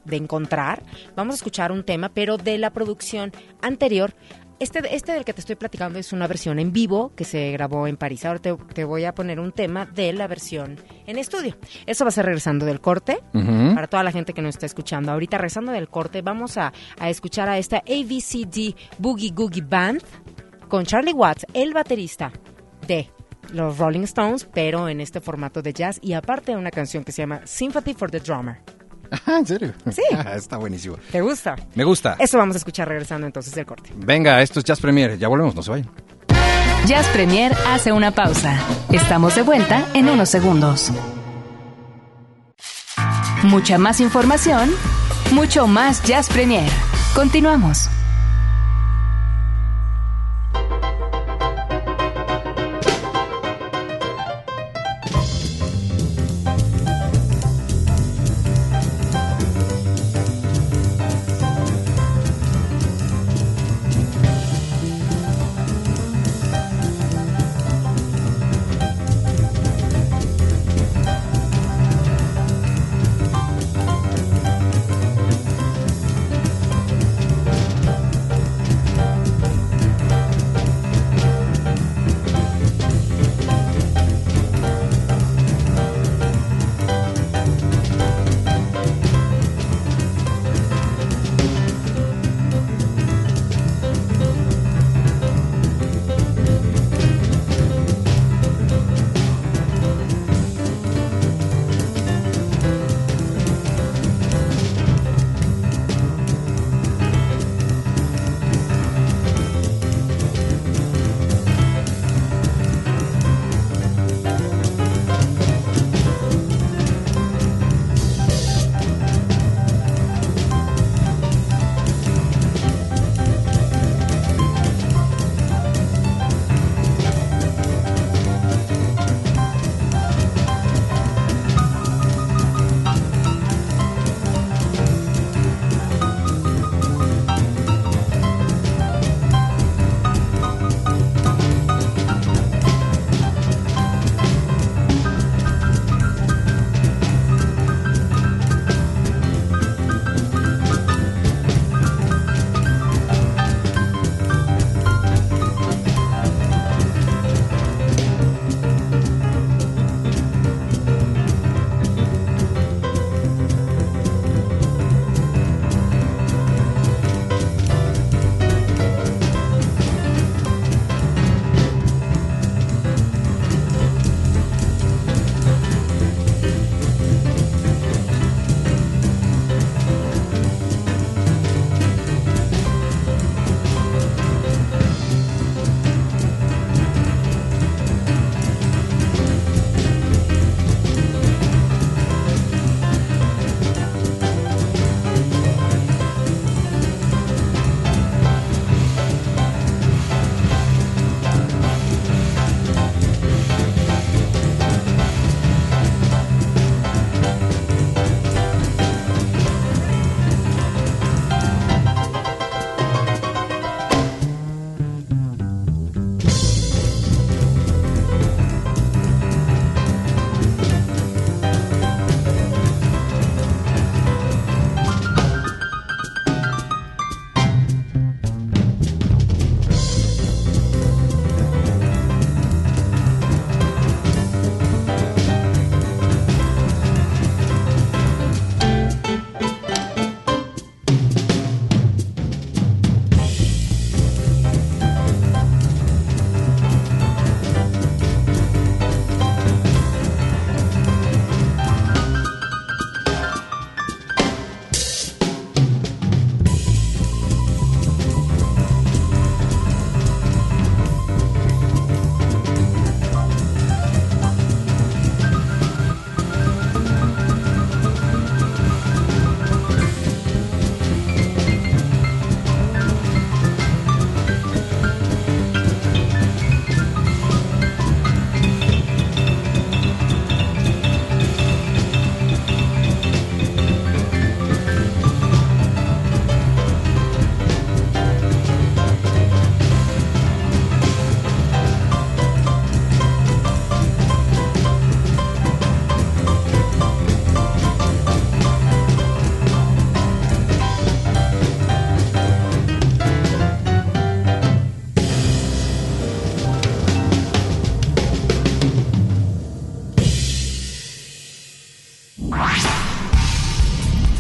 de 0.06 0.18
encontrar, 0.18 0.84
vamos 1.16 1.34
a 1.34 1.38
escuchar 1.38 1.72
un 1.72 1.84
tema, 1.84 2.10
pero 2.10 2.38
de 2.38 2.58
la 2.58 2.72
producción 2.72 3.32
anterior. 3.62 4.14
Este, 4.60 4.96
este 4.96 5.12
del 5.12 5.26
que 5.26 5.34
te 5.34 5.42
estoy 5.42 5.56
platicando 5.56 6.00
es 6.00 6.14
una 6.14 6.26
versión 6.26 6.58
en 6.58 6.72
vivo 6.72 7.12
que 7.16 7.26
se 7.26 7.52
grabó 7.52 7.86
en 7.88 7.98
París. 7.98 8.24
Ahora 8.24 8.40
te, 8.40 8.56
te 8.74 8.86
voy 8.86 9.04
a 9.04 9.14
poner 9.14 9.40
un 9.40 9.52
tema 9.52 9.86
de 9.86 10.14
la 10.14 10.28
versión 10.28 10.78
en 11.06 11.18
estudio. 11.18 11.58
Eso 11.86 12.06
va 12.06 12.10
a 12.10 12.12
ser 12.12 12.26
regresando 12.26 12.66
del 12.66 12.80
corte. 12.80 13.20
Para 13.34 13.88
toda 13.88 14.04
la 14.04 14.12
gente 14.12 14.34
que 14.34 14.42
nos 14.42 14.56
está 14.56 14.66
escuchando. 14.66 15.12
Ahorita 15.12 15.38
regresando 15.38 15.72
del 15.72 15.90
corte, 15.90 16.22
vamos 16.22 16.58
a, 16.58 16.72
a 16.98 17.10
escuchar 17.10 17.50
a 17.50 17.58
esta 17.58 17.78
ABCD 17.80 18.76
Boogie 19.00 19.32
Googie 19.32 19.66
Band 19.68 20.02
con 20.70 20.86
Charlie 20.86 21.14
Watts, 21.14 21.46
el 21.54 21.74
baterista 21.74 22.32
de 22.88 23.10
los 23.52 23.78
Rolling 23.78 24.04
Stones, 24.04 24.48
pero 24.54 24.88
en 24.88 25.02
este 25.02 25.20
formato 25.22 25.62
de 25.62 25.74
jazz 25.74 26.00
y 26.02 26.14
aparte 26.14 26.56
una 26.56 26.72
canción 26.72 27.04
que 27.04 27.12
se 27.12 27.22
llama 27.22 27.42
Sympathy 27.46 27.94
for 27.94 28.10
the 28.10 28.20
Drummer. 28.20 28.58
Ah, 29.26 29.38
¿En 29.40 29.46
serio? 29.46 29.74
Sí. 29.92 30.02
Está 30.36 30.58
buenísimo. 30.58 30.98
¿Te 31.12 31.22
gusta? 31.22 31.56
Me 31.76 31.84
gusta. 31.84 32.16
Eso 32.20 32.38
vamos 32.38 32.56
a 32.56 32.58
escuchar 32.58 32.88
regresando 32.88 33.28
entonces 33.28 33.54
del 33.54 33.66
corte. 33.66 33.92
Venga, 33.96 34.42
esto 34.42 34.60
es 34.60 34.66
Jazz 34.66 34.80
Premier. 34.80 35.18
Ya 35.18 35.28
volvemos, 35.28 35.56
no 35.56 35.64
se 35.64 35.72
vayan. 35.72 35.90
Jazz 36.86 37.08
Premier 37.08 37.56
hace 37.68 37.92
una 37.92 38.12
pausa. 38.12 38.60
Estamos 38.92 39.36
de 39.36 39.44
vuelta 39.44 39.86
en 39.94 40.10
unos 40.10 40.30
segundos. 40.30 40.92
Mucha 43.44 43.78
más 43.78 44.00
información, 44.00 44.72
mucho 45.32 45.68
más 45.68 46.04
Jazz 46.04 46.30
Premier. 46.30 46.70
Continuamos. 47.16 47.90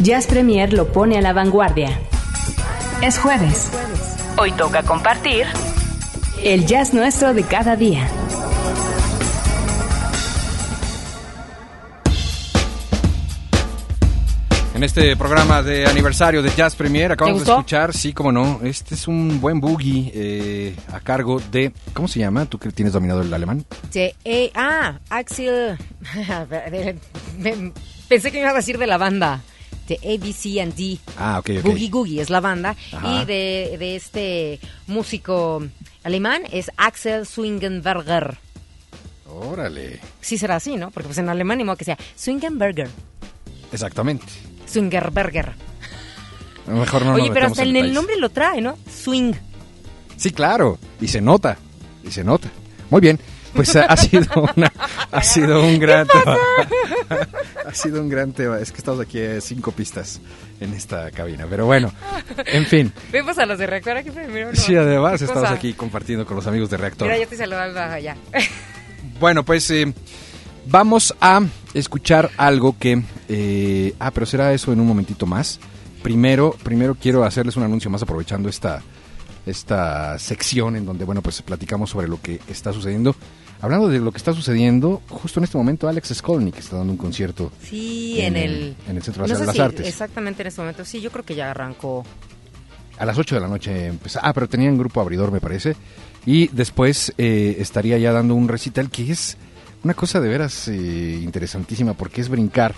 Jazz 0.03 0.27
Premier 0.27 0.73
lo 0.73 0.91
pone 0.91 1.17
a 1.17 1.21
la 1.21 1.33
vanguardia. 1.33 1.89
Es 3.01 3.17
jueves. 3.17 3.69
Hoy 4.37 4.51
toca 4.51 4.83
compartir 4.83 5.45
el 6.43 6.65
jazz 6.65 6.93
nuestro 6.93 7.33
de 7.33 7.43
cada 7.43 7.75
día. 7.75 8.07
En 14.75 14.83
este 14.83 15.15
programa 15.15 15.61
de 15.61 15.85
aniversario 15.85 16.41
de 16.41 16.49
Jazz 16.49 16.75
Premier 16.75 17.11
acabamos 17.11 17.45
de 17.45 17.51
escuchar, 17.51 17.93
sí, 17.93 18.11
como 18.11 18.31
no, 18.31 18.59
este 18.63 18.95
es 18.95 19.07
un 19.07 19.39
buen 19.39 19.61
boogie 19.61 20.11
eh, 20.15 20.75
a 20.91 20.99
cargo 20.99 21.39
de, 21.51 21.71
¿cómo 21.93 22.07
se 22.07 22.19
llama? 22.19 22.47
¿Tú 22.47 22.57
que 22.57 22.71
tienes 22.71 22.91
dominado 22.91 23.21
el 23.21 23.31
alemán? 23.31 23.63
De- 23.93 24.15
eh, 24.25 24.51
ah, 24.55 24.95
Axel. 25.11 25.77
Pensé 28.09 28.31
que 28.31 28.37
me 28.37 28.41
iba 28.41 28.49
a 28.49 28.53
decir 28.55 28.79
de 28.79 28.87
la 28.87 28.97
banda. 28.97 29.41
De 29.87 29.95
ABCD. 29.95 30.99
Ah, 31.17 31.39
ok, 31.39 31.49
ok. 31.59 31.63
Boogie 31.65 31.89
Googie 31.89 32.21
es 32.21 32.29
la 32.29 32.39
banda. 32.39 32.75
Ajá. 32.93 33.21
Y 33.21 33.25
de, 33.25 33.75
de 33.77 33.95
este 33.95 34.59
músico 34.87 35.63
alemán 36.03 36.43
es 36.51 36.71
Axel 36.77 37.25
Swingenberger. 37.25 38.37
Órale, 39.27 39.99
Sí 40.21 40.37
será 40.37 40.57
así, 40.57 40.75
¿no? 40.77 40.91
Porque 40.91 41.07
pues 41.07 41.17
en 41.17 41.27
alemán 41.29 41.57
ni 41.57 41.63
modo 41.63 41.75
que 41.75 41.85
sea 41.85 41.97
Swingenberger. 42.15 42.89
exactamente. 43.71 44.25
Swingerberger. 44.67 45.53
Mejor 46.67 47.05
no 47.05 47.13
Oye, 47.15 47.25
nos 47.25 47.33
pero 47.33 47.47
hasta 47.47 47.63
en 47.63 47.75
el 47.75 47.93
nombre 47.93 48.15
lo 48.17 48.29
trae, 48.29 48.61
¿no? 48.61 48.77
Swing. 48.89 49.33
Sí, 50.15 50.31
claro, 50.31 50.79
y 51.01 51.07
se 51.07 51.19
nota, 51.19 51.57
y 52.03 52.11
se 52.11 52.23
nota. 52.23 52.49
Muy 52.89 53.01
bien, 53.01 53.19
pues 53.53 53.75
ha, 53.75 53.85
ha 53.85 53.97
sido 53.97 54.25
una, 54.55 54.71
ha 55.11 55.23
sido 55.23 55.63
un 55.63 55.79
gran 55.79 56.07
tema. 56.07 56.37
ha 57.65 57.73
sido 57.73 58.01
un 58.01 58.09
gran 58.09 58.31
tema. 58.33 58.59
Es 58.59 58.71
que 58.71 58.77
estamos 58.77 58.99
aquí 58.99 59.19
cinco 59.41 59.71
pistas 59.71 60.19
en 60.59 60.73
esta 60.73 61.11
cabina, 61.11 61.45
pero 61.49 61.65
bueno, 61.65 61.91
en 62.45 62.65
fin. 62.65 62.93
Vemos 63.11 63.37
a 63.37 63.45
los 63.45 63.57
de 63.57 63.67
reactor 63.67 63.97
aquí 63.97 64.11
primero. 64.11 64.49
¿no? 64.51 64.55
Sí, 64.55 64.75
además 64.75 65.21
estamos 65.21 65.43
cosa. 65.43 65.53
aquí 65.53 65.73
compartiendo 65.73 66.25
con 66.25 66.35
los 66.35 66.47
amigos 66.47 66.69
de 66.69 66.77
Reactor. 66.77 67.07
Mira, 67.07 67.17
yo 67.17 67.23
estoy 67.23 67.37
saludando 67.37 67.79
allá. 67.79 68.15
Bueno, 69.19 69.43
pues 69.43 69.69
eh, 69.71 69.93
vamos 70.65 71.13
a 71.21 71.41
escuchar 71.73 72.31
algo 72.35 72.75
que... 72.77 73.01
eh, 73.29 73.93
ah, 73.99 74.11
pero 74.11 74.25
será 74.25 74.53
eso 74.53 74.73
en 74.73 74.79
un 74.81 74.87
momentito 74.87 75.25
más. 75.25 75.59
Primero, 76.01 76.55
primero 76.63 76.95
quiero 76.95 77.23
hacerles 77.23 77.55
un 77.55 77.63
anuncio 77.63 77.89
más 77.89 78.01
aprovechando 78.01 78.49
esta, 78.49 78.81
esta 79.45 80.17
sección 80.19 80.75
en 80.75 80.86
donde, 80.86 81.05
bueno, 81.05 81.21
pues 81.21 81.41
platicamos 81.41 81.91
sobre 81.91 82.07
lo 82.07 82.19
que 82.21 82.41
está 82.49 82.73
sucediendo. 82.73 83.15
Hablando 83.64 83.88
de 83.88 83.99
lo 83.99 84.11
que 84.11 84.18
está 84.18 84.34
sucediendo, 84.34 85.01
justo 85.09 85.39
en 85.39 85.45
este 85.45 85.57
momento 85.57 85.88
Alex 85.88 86.09
Skolnick 86.16 86.57
está 86.57 86.76
dando 86.78 86.91
un 86.91 86.97
concierto 86.97 87.49
Sí, 87.61 88.20
En 88.20 88.36
en, 88.36 88.43
el- 88.43 88.76
en 88.89 88.97
el 88.97 89.01
Centro 89.03 89.26
no 89.26 89.34
de 89.39 89.45
las 89.45 89.55
si 89.55 89.61
Artes. 89.61 89.88
Exactamente 89.88 90.41
en 90.43 90.47
este 90.47 90.59
momento. 90.61 90.84
Sí, 90.84 90.99
yo 91.01 91.09
creo 91.11 91.24
que 91.24 91.34
ya 91.36 91.49
arrancó. 91.51 92.03
a 92.99 93.05
las 93.05 93.18
8 93.18 93.36
de 93.36 93.41
la 93.41 93.47
noche. 93.47 93.88
empeza- 93.88 94.20
Ah, 94.22 94.34
pero 94.34 94.47
tenían 94.49 94.78
grupo 94.78 94.99
abridor, 95.01 95.32
me 95.32 95.39
parece. 95.41 95.76
Y 96.26 96.47
después 96.49 97.14
eh, 97.18 97.55
estaría 97.59 97.97
ya 97.97 98.11
dando 98.11 98.36
un 98.36 98.47
recital 98.49 98.89
que 98.91 99.11
es 99.11 99.38
una 99.84 99.93
cosa 99.93 100.20
de 100.22 100.28
veras 100.30 100.68
eh, 100.68 101.20
interesantísima 101.24 101.93
porque 101.95 102.22
es 102.22 102.30
brincar 102.30 102.76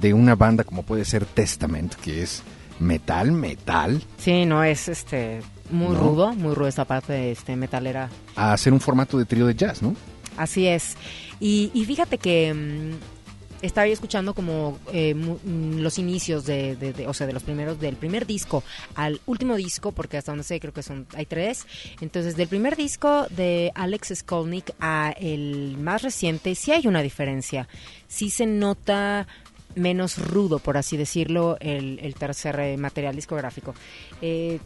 de 0.00 0.14
una 0.14 0.36
banda 0.36 0.62
como 0.64 0.84
puede 0.84 1.04
ser 1.04 1.24
Testament, 1.26 1.94
que 1.96 2.22
es 2.22 2.42
metal, 2.78 3.32
metal, 3.32 4.02
Sí, 4.18 4.44
no, 4.46 4.62
es 4.64 4.88
este 4.88 5.40
muy 5.70 5.94
¿No? 5.94 6.00
rudo, 6.00 6.32
muy 6.34 6.54
rudo 6.54 6.68
esta 6.68 6.84
parte 6.84 7.30
este, 7.30 7.56
metalera. 7.56 8.08
a 8.34 8.52
hacer 8.52 8.72
un 8.72 8.80
formato 8.80 9.18
de 9.18 9.24
trío 9.24 9.46
de 9.46 9.54
jazz, 9.54 9.82
¿no? 9.82 9.94
Así 10.36 10.66
es. 10.66 10.96
Y, 11.40 11.70
y 11.74 11.84
fíjate 11.84 12.18
que 12.18 12.52
mm, 12.52 13.64
estaba 13.64 13.86
yo 13.86 13.94
escuchando 13.94 14.34
como 14.34 14.78
eh, 14.92 15.14
mm, 15.14 15.78
los 15.80 15.98
inicios 15.98 16.44
de, 16.44 16.76
de- 16.76 16.92
de- 16.92 17.06
o 17.08 17.14
sea, 17.14 17.26
de 17.26 17.32
los 17.32 17.42
primeros, 17.42 17.80
del 17.80 17.96
primer 17.96 18.26
disco 18.26 18.62
al 18.94 19.20
último 19.26 19.56
disco, 19.56 19.92
porque 19.92 20.18
hasta 20.18 20.32
donde 20.32 20.44
sé 20.44 20.60
creo 20.60 20.74
que 20.74 20.82
son, 20.82 21.06
hay 21.16 21.24
tres. 21.26 21.66
Entonces, 22.02 22.36
del 22.36 22.48
primer 22.48 22.76
disco 22.76 23.26
de 23.30 23.72
Alex 23.74 24.12
Skolnick 24.16 24.72
a 24.78 25.14
el 25.18 25.76
más 25.78 26.02
reciente, 26.02 26.54
sí 26.54 26.72
hay 26.72 26.86
una 26.86 27.00
diferencia. 27.02 27.66
Sí 28.08 28.28
se 28.30 28.44
nota 28.46 29.26
menos 29.74 30.16
rudo, 30.18 30.58
por 30.58 30.76
así 30.78 30.96
decirlo, 30.96 31.58
el, 31.60 31.98
el 32.02 32.14
tercer 32.14 32.58
eh, 32.60 32.76
material 32.78 33.14
discográfico. 33.14 33.74
Eh, 34.22 34.58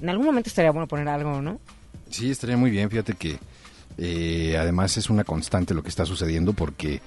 en 0.00 0.08
algún 0.08 0.26
momento 0.26 0.48
estaría 0.48 0.70
bueno 0.70 0.86
poner 0.88 1.08
algo, 1.08 1.40
¿no? 1.40 1.60
Sí, 2.10 2.30
estaría 2.30 2.56
muy 2.56 2.70
bien. 2.70 2.90
Fíjate 2.90 3.14
que 3.14 3.38
eh, 3.98 4.56
además 4.58 4.96
es 4.96 5.10
una 5.10 5.24
constante 5.24 5.74
lo 5.74 5.82
que 5.82 5.88
está 5.88 6.04
sucediendo 6.04 6.52
porque 6.52 7.00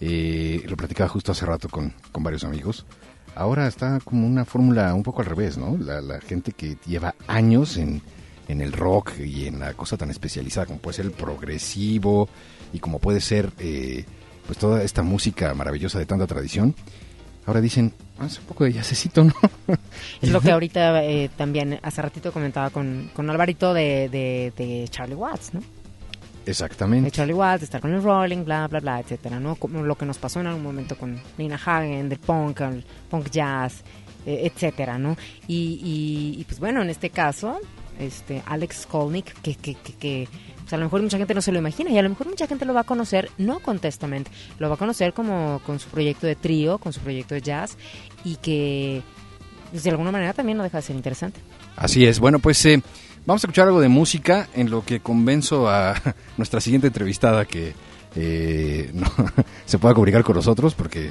eh, 0.00 0.62
lo 0.66 0.76
platicaba 0.76 1.08
justo 1.08 1.32
hace 1.32 1.46
rato 1.46 1.68
con, 1.68 1.92
con 2.12 2.22
varios 2.22 2.44
amigos. 2.44 2.84
Ahora 3.34 3.66
está 3.66 4.00
como 4.04 4.26
una 4.26 4.44
fórmula 4.44 4.94
un 4.94 5.02
poco 5.02 5.22
al 5.22 5.26
revés, 5.26 5.58
¿no? 5.58 5.76
La, 5.76 6.20
gente 6.20 6.52
que 6.52 6.76
lleva 6.86 7.14
años 7.26 7.76
en, 7.76 8.00
en 8.48 8.60
el 8.60 8.72
rock 8.72 9.18
y 9.18 9.46
en 9.46 9.58
la 9.58 9.74
cosa 9.74 9.96
tan 9.96 10.10
especializada 10.10 10.66
como 10.66 10.78
puede 10.78 10.96
ser 10.96 11.06
el 11.06 11.12
progresivo 11.12 12.28
y 12.72 12.78
como 12.78 13.00
puede 13.00 13.20
ser 13.20 13.50
eh, 13.58 14.04
pues 14.46 14.58
toda 14.58 14.82
esta 14.82 15.02
música 15.02 15.52
maravillosa 15.54 15.98
de 15.98 16.06
tanta 16.06 16.26
tradición. 16.26 16.74
Ahora 17.46 17.60
dicen, 17.60 17.92
haz 18.18 18.38
un 18.38 18.44
poco 18.46 18.64
de 18.64 18.72
jazzecito, 18.72 19.24
¿no? 19.24 19.32
Es 20.22 20.30
lo 20.30 20.40
que 20.40 20.50
ahorita 20.50 21.04
eh, 21.04 21.30
también 21.36 21.78
hace 21.82 22.00
ratito 22.00 22.32
comentaba 22.32 22.70
con, 22.70 23.10
con 23.14 23.28
Alvarito 23.28 23.74
de, 23.74 24.08
de, 24.08 24.52
de 24.56 24.88
Charlie 24.88 25.14
Watts, 25.14 25.54
¿no? 25.54 25.60
De 25.60 26.50
Exactamente. 26.50 27.10
Charlie 27.10 27.34
Watts, 27.34 27.60
de 27.60 27.64
estar 27.64 27.80
con 27.80 27.92
el 27.92 28.02
Rolling, 28.02 28.44
bla, 28.44 28.68
bla, 28.68 28.80
bla, 28.80 29.00
etcétera, 29.00 29.40
¿no? 29.40 29.56
Como 29.56 29.82
lo 29.82 29.96
que 29.96 30.06
nos 30.06 30.18
pasó 30.18 30.40
en 30.40 30.46
algún 30.46 30.62
momento 30.62 30.96
con 30.96 31.20
Nina 31.38 31.56
Hagen, 31.56 32.08
del 32.08 32.18
punk, 32.18 32.60
el 32.60 32.84
punk 33.10 33.30
jazz, 33.30 33.82
eh, 34.26 34.50
etcétera, 34.50 34.98
¿no? 34.98 35.16
Y, 35.46 35.80
y, 36.36 36.40
y, 36.40 36.44
pues 36.44 36.58
bueno, 36.60 36.82
en 36.82 36.90
este 36.90 37.10
caso, 37.10 37.60
este 37.98 38.42
Alex 38.46 38.82
Skolnick, 38.82 39.32
que, 39.40 39.54
que, 39.54 39.74
que, 39.74 39.92
que, 39.94 40.28
a 40.74 40.78
lo 40.78 40.84
mejor 40.84 41.02
mucha 41.02 41.18
gente 41.18 41.34
no 41.34 41.40
se 41.40 41.52
lo 41.52 41.58
imagina 41.58 41.90
y 41.90 41.98
a 41.98 42.02
lo 42.02 42.08
mejor 42.08 42.28
mucha 42.28 42.46
gente 42.46 42.64
lo 42.64 42.74
va 42.74 42.80
a 42.80 42.84
conocer 42.84 43.30
no 43.38 43.60
con 43.60 43.78
Testament, 43.78 44.28
lo 44.58 44.68
va 44.68 44.74
a 44.74 44.78
conocer 44.78 45.12
como 45.12 45.60
con 45.64 45.78
su 45.78 45.88
proyecto 45.88 46.26
de 46.26 46.36
trío, 46.36 46.78
con 46.78 46.92
su 46.92 47.00
proyecto 47.00 47.34
de 47.34 47.40
jazz 47.40 47.76
y 48.24 48.36
que 48.36 49.02
pues, 49.70 49.82
de 49.82 49.90
alguna 49.90 50.12
manera 50.12 50.32
también 50.32 50.58
no 50.58 50.64
deja 50.64 50.78
de 50.78 50.82
ser 50.82 50.96
interesante. 50.96 51.40
Así 51.76 52.04
es. 52.04 52.20
Bueno, 52.20 52.38
pues 52.38 52.64
eh, 52.66 52.82
vamos 53.26 53.42
a 53.42 53.46
escuchar 53.46 53.66
algo 53.66 53.80
de 53.80 53.88
música 53.88 54.48
en 54.54 54.70
lo 54.70 54.84
que 54.84 55.00
convenzo 55.00 55.68
a 55.68 55.94
nuestra 56.36 56.60
siguiente 56.60 56.88
entrevistada 56.88 57.44
que 57.44 57.74
eh, 58.16 58.92
se 59.66 59.78
pueda 59.78 59.94
comunicar 59.94 60.22
con 60.22 60.36
nosotros 60.36 60.74
porque 60.74 61.10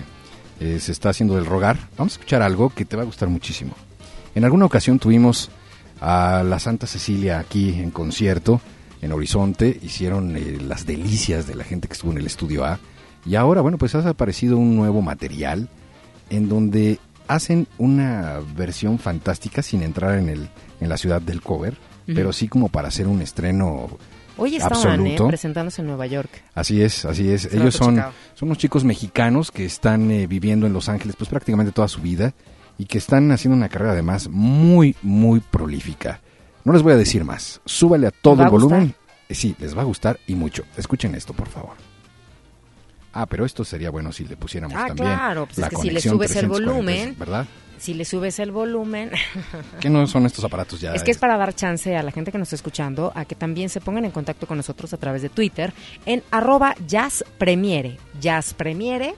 eh, 0.59 0.79
se 0.79 0.91
está 0.91 1.09
haciendo 1.09 1.35
del 1.35 1.45
rogar. 1.45 1.77
Vamos 1.97 2.13
a 2.13 2.15
escuchar 2.15 2.41
algo 2.41 2.69
que 2.69 2.85
te 2.85 2.95
va 2.95 3.03
a 3.03 3.05
gustar 3.05 3.29
muchísimo. 3.29 3.73
En 4.35 4.45
alguna 4.45 4.65
ocasión 4.65 4.99
tuvimos 4.99 5.49
a 6.01 6.43
la 6.43 6.59
Santa 6.59 6.87
Cecilia 6.87 7.39
aquí 7.39 7.69
en 7.79 7.91
concierto 7.91 8.61
en 9.03 9.11
Horizonte. 9.11 9.79
Hicieron 9.81 10.35
eh, 10.35 10.57
las 10.65 10.85
delicias 10.85 11.47
de 11.47 11.55
la 11.55 11.63
gente 11.63 11.87
que 11.87 11.93
estuvo 11.93 12.11
en 12.11 12.17
el 12.17 12.25
estudio 12.25 12.65
A. 12.65 12.79
Y 13.25 13.35
ahora, 13.35 13.61
bueno, 13.61 13.77
pues 13.77 13.95
ha 13.95 14.07
aparecido 14.07 14.57
un 14.57 14.75
nuevo 14.75 15.01
material 15.01 15.69
en 16.29 16.49
donde 16.49 16.99
hacen 17.27 17.67
una 17.77 18.39
versión 18.55 18.99
fantástica 18.99 19.61
sin 19.61 19.81
entrar 19.81 20.17
en 20.17 20.29
el 20.29 20.49
en 20.83 20.89
la 20.89 20.97
ciudad 20.97 21.21
del 21.21 21.41
cover, 21.41 21.77
pero 22.05 22.33
sí 22.33 22.47
como 22.47 22.69
para 22.69 22.89
hacer 22.89 23.07
un 23.07 23.21
estreno 23.21 23.97
Hoy 24.35 24.55
estaban 24.55 25.05
¿eh? 25.05 25.15
presentándose 25.27 25.81
en 25.81 25.87
Nueva 25.87 26.07
York. 26.07 26.43
Así 26.55 26.81
es, 26.81 27.05
así 27.05 27.29
es. 27.29 27.53
Ellos 27.53 27.75
son, 27.75 27.97
son 28.33 28.47
unos 28.47 28.57
chicos 28.57 28.83
mexicanos 28.83 29.51
que 29.51 29.63
están 29.63 30.09
eh, 30.09 30.25
viviendo 30.25 30.65
en 30.65 30.73
Los 30.73 30.89
Ángeles 30.89 31.15
pues 31.15 31.29
prácticamente 31.29 31.71
toda 31.71 31.87
su 31.87 32.01
vida 32.01 32.33
y 32.77 32.85
que 32.85 32.97
están 32.97 33.31
haciendo 33.31 33.55
una 33.55 33.69
carrera 33.69 33.91
además 33.91 34.27
muy, 34.29 34.95
muy 35.03 35.39
prolífica. 35.39 36.19
No 36.63 36.73
les 36.73 36.81
voy 36.81 36.93
a 36.93 36.97
decir 36.97 37.23
más. 37.23 37.61
Súbale 37.65 38.07
a 38.07 38.11
todo 38.11 38.37
¿Va 38.37 38.45
el 38.45 38.49
volumen. 38.49 38.95
Eh, 39.29 39.35
Sí, 39.35 39.55
les 39.59 39.75
va 39.75 39.81
a 39.81 39.85
gustar 39.85 40.19
y 40.27 40.35
mucho. 40.35 40.63
Escuchen 40.77 41.15
esto, 41.15 41.33
por 41.33 41.47
favor. 41.47 41.73
Ah, 43.13 43.25
pero 43.25 43.45
esto 43.45 43.63
sería 43.63 43.89
bueno 43.89 44.11
si 44.11 44.25
le 44.25 44.35
pusiéramos 44.35 44.75
Ah, 44.77 44.87
también 44.87 45.07
claro, 45.13 45.45
pues 45.45 45.57
la 45.59 45.67
es 45.67 45.69
que 45.71 45.75
si 45.81 45.89
le 45.91 46.01
subes 46.01 46.31
el 46.35 46.47
346, 46.47 46.47
volumen. 46.75 47.15
¿verdad? 47.19 47.45
Si 47.77 47.93
le 47.93 48.05
subes 48.05 48.39
el 48.39 48.51
volumen, 48.51 49.11
¿Qué 49.79 49.89
no 49.89 50.07
son 50.07 50.25
estos 50.25 50.43
aparatos 50.45 50.79
ya? 50.81 50.93
es 50.93 51.03
que 51.03 51.11
es 51.11 51.17
para 51.17 51.37
dar 51.37 51.53
chance 51.53 51.95
a 51.95 52.01
la 52.03 52.11
gente 52.11 52.31
que 52.31 52.37
nos 52.37 52.47
está 52.47 52.55
escuchando 52.55 53.11
a 53.15 53.25
que 53.25 53.35
también 53.35 53.69
se 53.69 53.81
pongan 53.81 54.05
en 54.05 54.11
contacto 54.11 54.47
con 54.47 54.57
nosotros 54.57 54.93
a 54.93 54.97
través 54.97 55.21
de 55.21 55.29
Twitter 55.29 55.73
en 56.05 56.23
arroba 56.31 56.75
jazzpremiere, 56.87 57.97
jazzpremiere, 58.19 59.15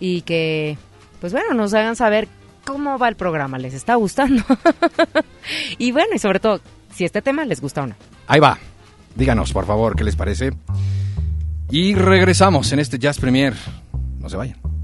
y 0.00 0.22
que, 0.22 0.76
pues 1.20 1.32
bueno, 1.32 1.54
nos 1.54 1.72
hagan 1.74 1.94
saber 1.94 2.26
cómo 2.64 2.98
va 2.98 3.08
el 3.08 3.16
programa, 3.16 3.58
les 3.58 3.74
está 3.74 3.94
gustando. 3.96 4.42
y 5.78 5.92
bueno, 5.92 6.14
y 6.14 6.18
sobre 6.18 6.40
todo, 6.40 6.60
si 6.96 7.04
este 7.04 7.20
tema 7.20 7.44
les 7.44 7.60
gusta 7.60 7.82
o 7.82 7.86
no. 7.86 7.94
Ahí 8.26 8.40
va. 8.40 8.58
Díganos, 9.14 9.52
por 9.52 9.66
favor, 9.66 9.96
qué 9.96 10.02
les 10.04 10.16
parece. 10.16 10.52
Y 11.70 11.94
regresamos 11.94 12.72
en 12.72 12.78
este 12.78 12.98
Jazz 12.98 13.18
Premier. 13.18 13.54
No 14.18 14.30
se 14.30 14.36
vayan. 14.36 14.75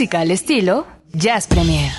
Música 0.00 0.20
al 0.20 0.30
estilo 0.30 0.86
Jazz 1.12 1.46
Premier. 1.46 1.92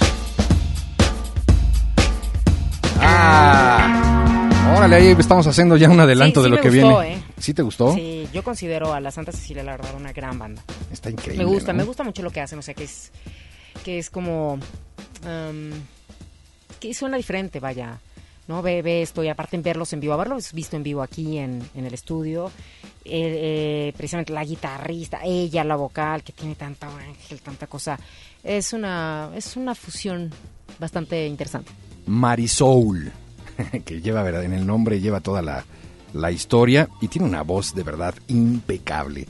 Ah, 2.99 4.74
órale, 4.76 4.95
ahí 4.95 5.16
estamos 5.20 5.45
haciendo 5.45 5.78
ya 5.78 5.88
un 5.88 5.99
adelanto 5.99 6.41
Sí, 6.41 6.45
de 6.45 6.47
sí 6.47 6.49
lo 6.49 6.56
me 6.56 6.62
que 6.64 6.70
gustó, 6.82 6.99
viene. 6.99 7.14
¿eh? 7.14 7.24
¿Sí 7.38 7.54
te 7.54 7.62
gustó? 7.62 7.93
Sí, 7.93 8.28
yo 8.34 8.41
considero 8.43 8.91
a 8.91 8.99
la 8.99 9.12
Santa 9.12 9.32
Cecilia, 9.32 9.62
la 9.62 9.74
verdad, 9.74 9.93
una 9.95 10.14
gran 10.14 10.39
banda. 10.39 10.64
Está 10.91 11.12
increíble. 11.12 11.45
Me 11.45 11.52
gusta, 11.52 11.74
¿no? 11.74 11.78
me 11.78 11.84
gusta 11.84 12.04
mucho 12.04 12.24
lo 12.24 12.32
que 12.32 12.41
hacen, 12.41 12.58
o 12.58 12.64
sea, 12.64 12.74
que 12.74 12.86
es, 12.86 13.12
que 13.84 13.99
es 13.99 14.10
como, 14.10 14.58
am, 15.24 15.70
que 16.80 16.95
suena 16.95 17.18
diferente, 17.18 17.60
vaya, 17.60 17.99
¿no? 18.52 18.62
Ve, 18.62 19.02
esto 19.02 19.24
y 19.24 19.30
aparte 19.30 19.56
en 19.56 19.64
verlos 19.64 19.93
en 19.93 20.02
vivo, 20.02 20.14
haberlos 20.14 20.52
visto 20.52 20.76
en 20.76 20.84
vivo 20.84 21.02
aquí 21.02 21.38
en, 21.38 21.64
en 21.74 21.86
el 21.86 21.93
estudio, 21.93 22.52
eh, 23.06 23.88
eh, 23.88 23.93
precisamente 23.95 24.34
la 24.34 24.43
guitarrista, 24.43 25.22
ella, 25.24 25.64
la 25.64 25.78
vocal, 25.78 26.22
que 26.22 26.34
tiene 26.34 26.56
tanta 26.56 26.88
ángel, 26.88 27.41
tanta 27.41 27.68
cosa, 27.68 27.97
es 28.43 28.74
una, 28.74 29.32
es 29.36 29.56
una 29.56 29.74
fusión 29.74 30.30
bastante 30.80 31.26
interesante. 31.26 31.72
Marisoul, 32.08 33.12
que 33.86 34.02
lleva, 34.02 34.22
¿verdad? 34.22 34.43
En 34.43 34.54
el 34.54 34.68
nombre 34.68 34.99
lleva 34.99 35.22
toda 35.22 35.41
la, 35.41 35.64
la 36.14 36.32
historia 36.32 36.89
y 36.99 37.08
tiene 37.08 37.28
una 37.28 37.43
voz 37.43 37.74
de 37.74 37.84
verdad 37.84 38.16
impecable. 38.28 39.28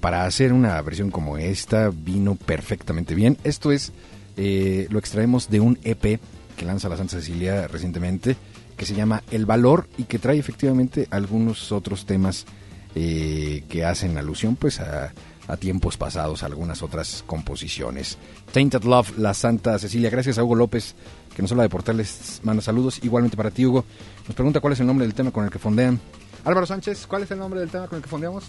Para 0.00 0.24
hacer 0.24 0.52
una 0.52 0.80
versión 0.80 1.10
como 1.10 1.36
esta 1.36 1.90
vino 1.90 2.34
perfectamente 2.36 3.14
bien. 3.14 3.36
Esto 3.44 3.70
es, 3.70 3.92
eh, 4.36 4.86
lo 4.90 4.98
extraemos 4.98 5.50
de 5.50 5.60
un 5.60 5.78
EP 5.82 6.20
que 6.56 6.64
lanza 6.64 6.88
la 6.88 6.96
Santa 6.96 7.16
Cecilia 7.16 7.66
recientemente, 7.68 8.36
que 8.80 8.86
se 8.86 8.94
llama 8.94 9.22
El 9.30 9.44
Valor 9.44 9.90
y 9.98 10.04
que 10.04 10.18
trae 10.18 10.38
efectivamente 10.38 11.06
algunos 11.10 11.70
otros 11.70 12.06
temas 12.06 12.46
eh, 12.94 13.62
que 13.68 13.84
hacen 13.84 14.16
alusión 14.16 14.56
pues 14.56 14.80
a, 14.80 15.12
a 15.48 15.56
tiempos 15.58 15.98
pasados, 15.98 16.42
a 16.42 16.46
algunas 16.46 16.82
otras 16.82 17.22
composiciones. 17.26 18.16
Tainted 18.54 18.84
Love, 18.84 19.18
la 19.18 19.34
Santa 19.34 19.78
Cecilia. 19.78 20.08
Gracias 20.08 20.38
a 20.38 20.44
Hugo 20.44 20.54
López, 20.54 20.94
que 21.36 21.42
nos 21.42 21.50
habla 21.50 21.64
de 21.64 21.68
portales, 21.68 22.40
manda 22.42 22.62
saludos. 22.62 23.00
Igualmente 23.02 23.36
para 23.36 23.50
ti, 23.50 23.66
Hugo. 23.66 23.84
Nos 24.26 24.34
pregunta 24.34 24.60
cuál 24.60 24.72
es 24.72 24.80
el 24.80 24.86
nombre 24.86 25.04
del 25.04 25.14
tema 25.14 25.30
con 25.30 25.44
el 25.44 25.50
que 25.50 25.58
fondean. 25.58 26.00
Álvaro 26.46 26.64
Sánchez, 26.64 27.06
¿cuál 27.06 27.24
es 27.24 27.30
el 27.32 27.38
nombre 27.38 27.60
del 27.60 27.68
tema 27.68 27.86
con 27.86 27.98
el 27.98 28.02
que 28.02 28.08
fondeamos? 28.08 28.44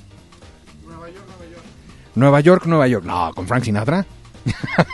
Nueva 0.86 1.10
York, 1.10 1.26
Nueva 1.28 1.52
York. 1.52 1.66
Nueva 2.16 2.40
York, 2.40 2.66
Nueva 2.68 2.88
York. 2.88 3.04
No, 3.04 3.34
con 3.36 3.48
Frank 3.48 3.66
Sinatra. 3.66 4.06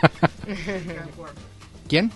¿Quién? 1.88 2.12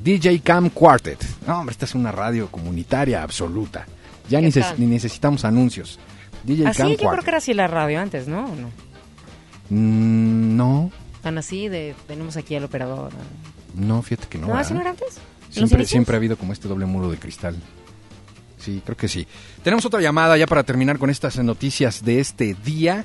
DJ 0.00 0.42
Cam 0.42 0.70
Quartet. 0.70 1.29
No, 1.46 1.60
hombre, 1.60 1.72
esta 1.72 1.84
es 1.84 1.94
una 1.94 2.12
radio 2.12 2.48
comunitaria 2.48 3.22
absoluta. 3.22 3.86
Ya 4.28 4.40
¿Qué 4.40 4.52
ni, 4.78 4.86
necesitamos 4.86 5.44
anuncios. 5.44 5.98
DJ 6.44 6.68
Así 6.68 6.78
Cam 6.78 6.90
yo 6.90 6.96
creo 7.10 7.22
que 7.22 7.30
era 7.30 7.38
así 7.38 7.54
la 7.54 7.66
radio 7.66 8.00
antes, 8.00 8.28
¿no? 8.28 8.44
¿O 8.44 8.56
no? 8.56 8.70
Mm, 9.70 10.56
no, 10.56 10.90
Tan 11.22 11.36
así 11.36 11.68
de, 11.68 11.94
tenemos 12.06 12.36
aquí 12.36 12.54
al 12.54 12.64
operador. 12.64 13.12
no, 13.74 14.02
fíjate 14.02 14.28
que 14.28 14.38
no. 14.38 14.48
¿No, 14.48 14.54
así 14.54 14.72
no 14.72 14.80
era 14.80 14.90
antes? 14.90 15.18
¿En 15.54 15.62
los 15.62 15.68
Siempre, 15.68 15.86
siempre 15.86 16.14
ha 16.14 16.18
habido 16.18 16.36
como 16.36 16.52
este 16.52 16.68
doble 16.68 16.86
muro 16.86 17.10
de 17.10 17.18
cristal. 17.18 17.56
Sí, 18.58 18.82
creo 18.84 18.96
que 18.96 19.08
sí. 19.08 19.26
Tenemos 19.62 19.84
otra 19.84 20.00
llamada 20.00 20.36
ya 20.36 20.46
para 20.46 20.62
terminar 20.62 20.98
con 20.98 21.10
estas 21.10 21.36
noticias 21.38 22.04
de 22.04 22.20
este 22.20 22.54
día. 22.64 23.04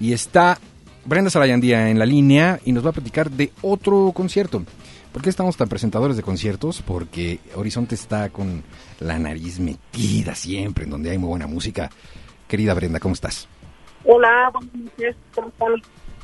Y 0.00 0.12
está 0.12 0.58
Brenda 1.04 1.30
Salayandía 1.30 1.88
en 1.88 1.98
la 1.98 2.06
línea 2.06 2.60
y 2.64 2.72
nos 2.72 2.84
va 2.84 2.90
a 2.90 2.92
platicar 2.92 3.30
de 3.30 3.52
otro 3.62 4.12
concierto. 4.14 4.64
¿Por 5.12 5.22
qué 5.22 5.30
estamos 5.30 5.56
tan 5.56 5.68
presentadores 5.68 6.16
de 6.16 6.22
conciertos? 6.22 6.82
Porque 6.82 7.40
Horizonte 7.54 7.94
está 7.94 8.28
con 8.28 8.62
la 9.00 9.18
nariz 9.18 9.58
metida 9.58 10.34
siempre 10.34 10.84
en 10.84 10.90
donde 10.90 11.10
hay 11.10 11.18
muy 11.18 11.28
buena 11.28 11.46
música. 11.46 11.90
Querida 12.46 12.74
Brenda, 12.74 13.00
¿cómo 13.00 13.14
estás? 13.14 13.48
Hola, 14.04 14.50
buenas 14.52 14.74
noches, 14.74 15.16
¿cómo 15.34 15.48
están? 15.48 15.72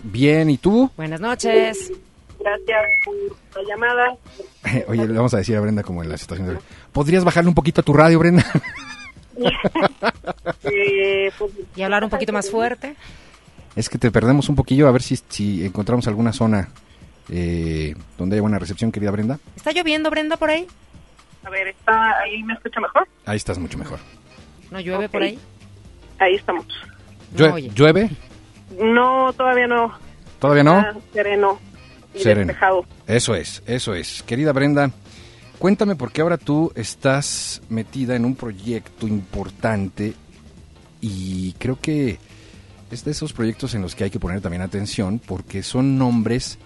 Bien, 0.02 0.50
¿y 0.50 0.58
tú? 0.58 0.90
Buenas 0.96 1.20
noches. 1.20 1.92
Gracias 2.38 2.82
por 3.04 3.14
la 3.62 3.68
llamada. 3.68 4.16
Oye, 4.88 5.06
le 5.06 5.14
vamos 5.14 5.32
a 5.34 5.38
decir 5.38 5.56
a 5.56 5.60
Brenda 5.60 5.82
como 5.82 6.02
en 6.02 6.10
la 6.10 6.18
situación 6.18 6.48
de... 6.48 6.58
¿Podrías 6.92 7.24
bajarle 7.24 7.48
un 7.48 7.54
poquito 7.54 7.80
a 7.80 7.84
tu 7.84 7.92
radio, 7.92 8.18
Brenda? 8.18 8.44
Eh, 10.62 11.30
pues, 11.38 11.52
Y 11.76 11.82
hablar 11.82 12.04
un 12.04 12.10
poquito 12.10 12.32
más 12.32 12.50
fuerte. 12.50 12.96
Es 13.76 13.88
que 13.88 13.98
te 13.98 14.10
perdemos 14.10 14.48
un 14.48 14.56
poquillo, 14.56 14.88
a 14.88 14.92
ver 14.92 15.02
si, 15.02 15.16
si 15.28 15.64
encontramos 15.64 16.06
alguna 16.06 16.32
zona 16.32 16.68
eh, 17.28 17.94
donde 18.18 18.36
haya 18.36 18.42
buena 18.42 18.58
recepción, 18.58 18.92
querida 18.92 19.10
Brenda. 19.10 19.38
¿Está 19.56 19.72
lloviendo, 19.72 20.10
Brenda, 20.10 20.36
por 20.36 20.50
ahí? 20.50 20.66
a 21.44 21.50
ver, 21.50 21.68
¿está 21.68 22.20
ahí 22.20 22.42
me 22.42 22.54
escucha 22.54 22.80
mejor? 22.80 23.06
Ahí 23.26 23.36
estás 23.36 23.58
mucho 23.58 23.76
mejor. 23.78 23.98
¿No 24.70 24.80
llueve 24.80 25.08
por 25.08 25.22
ahí? 25.22 25.38
Ahí 26.18 26.34
estamos. 26.36 26.66
Llue-. 27.36 27.70
¿Llueve? 27.74 28.10
No, 28.80 29.32
todavía 29.34 29.66
no. 29.66 29.92
¿Todavía 30.38 30.64
no? 30.64 30.82
Sereno 31.12 31.60
y 32.14 32.20
Sereno. 32.20 32.46
despejado. 32.46 32.84
Eso 33.06 33.34
es, 33.34 33.62
eso 33.66 33.94
es. 33.94 34.22
Querida 34.22 34.52
Brenda, 34.52 34.90
cuéntame 35.58 35.96
por 35.96 36.12
qué 36.12 36.22
ahora 36.22 36.38
tú 36.38 36.72
estás 36.74 37.60
metida 37.68 38.16
en 38.16 38.24
un 38.24 38.36
proyecto 38.36 39.06
importante 39.06 40.14
y 41.00 41.52
creo 41.54 41.78
que 41.80 42.18
es 42.90 43.04
de 43.04 43.10
esos 43.10 43.32
proyectos 43.32 43.74
en 43.74 43.82
los 43.82 43.94
que 43.94 44.04
hay 44.04 44.10
que 44.10 44.20
poner 44.20 44.40
también 44.40 44.62
atención 44.62 45.18
porque 45.18 45.62
son 45.62 45.98
nombres 45.98 46.58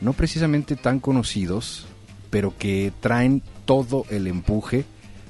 no 0.00 0.12
precisamente 0.12 0.76
tan 0.76 1.00
conocidos, 1.00 1.86
pero 2.30 2.52
que 2.58 2.92
traen 3.00 3.42
todo 3.64 4.04
el 4.10 4.26
empuje. 4.26 4.84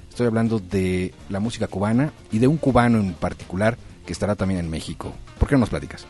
Estoy 0.09 0.27
hablando 0.27 0.59
de 0.59 1.12
la 1.29 1.41
música 1.41 1.67
cubana 1.67 2.12
y 2.33 2.39
de 2.39 2.47
un 2.47 2.57
cubano 2.57 2.99
en 2.99 3.14
particular 3.14 3.77
que 4.07 4.12
estará 4.12 4.35
también 4.35 4.61
en 4.61 4.71
México. 4.71 5.12
¿Por 5.39 5.49
qué 5.49 5.55
no 5.55 5.61
nos 5.61 5.71
platicas? 5.71 6.07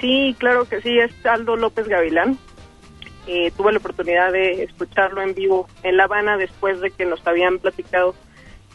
Sí, 0.00 0.34
claro 0.38 0.66
que 0.66 0.80
sí, 0.80 0.98
es 0.98 1.12
Aldo 1.26 1.56
López 1.56 1.88
Gavilán. 1.88 2.38
Eh, 3.26 3.50
tuve 3.56 3.72
la 3.72 3.78
oportunidad 3.78 4.32
de 4.32 4.62
escucharlo 4.62 5.22
en 5.22 5.34
vivo 5.34 5.68
en 5.82 5.96
La 5.96 6.04
Habana 6.04 6.36
después 6.36 6.80
de 6.80 6.90
que 6.90 7.06
nos 7.06 7.26
habían 7.26 7.58
platicado 7.58 8.14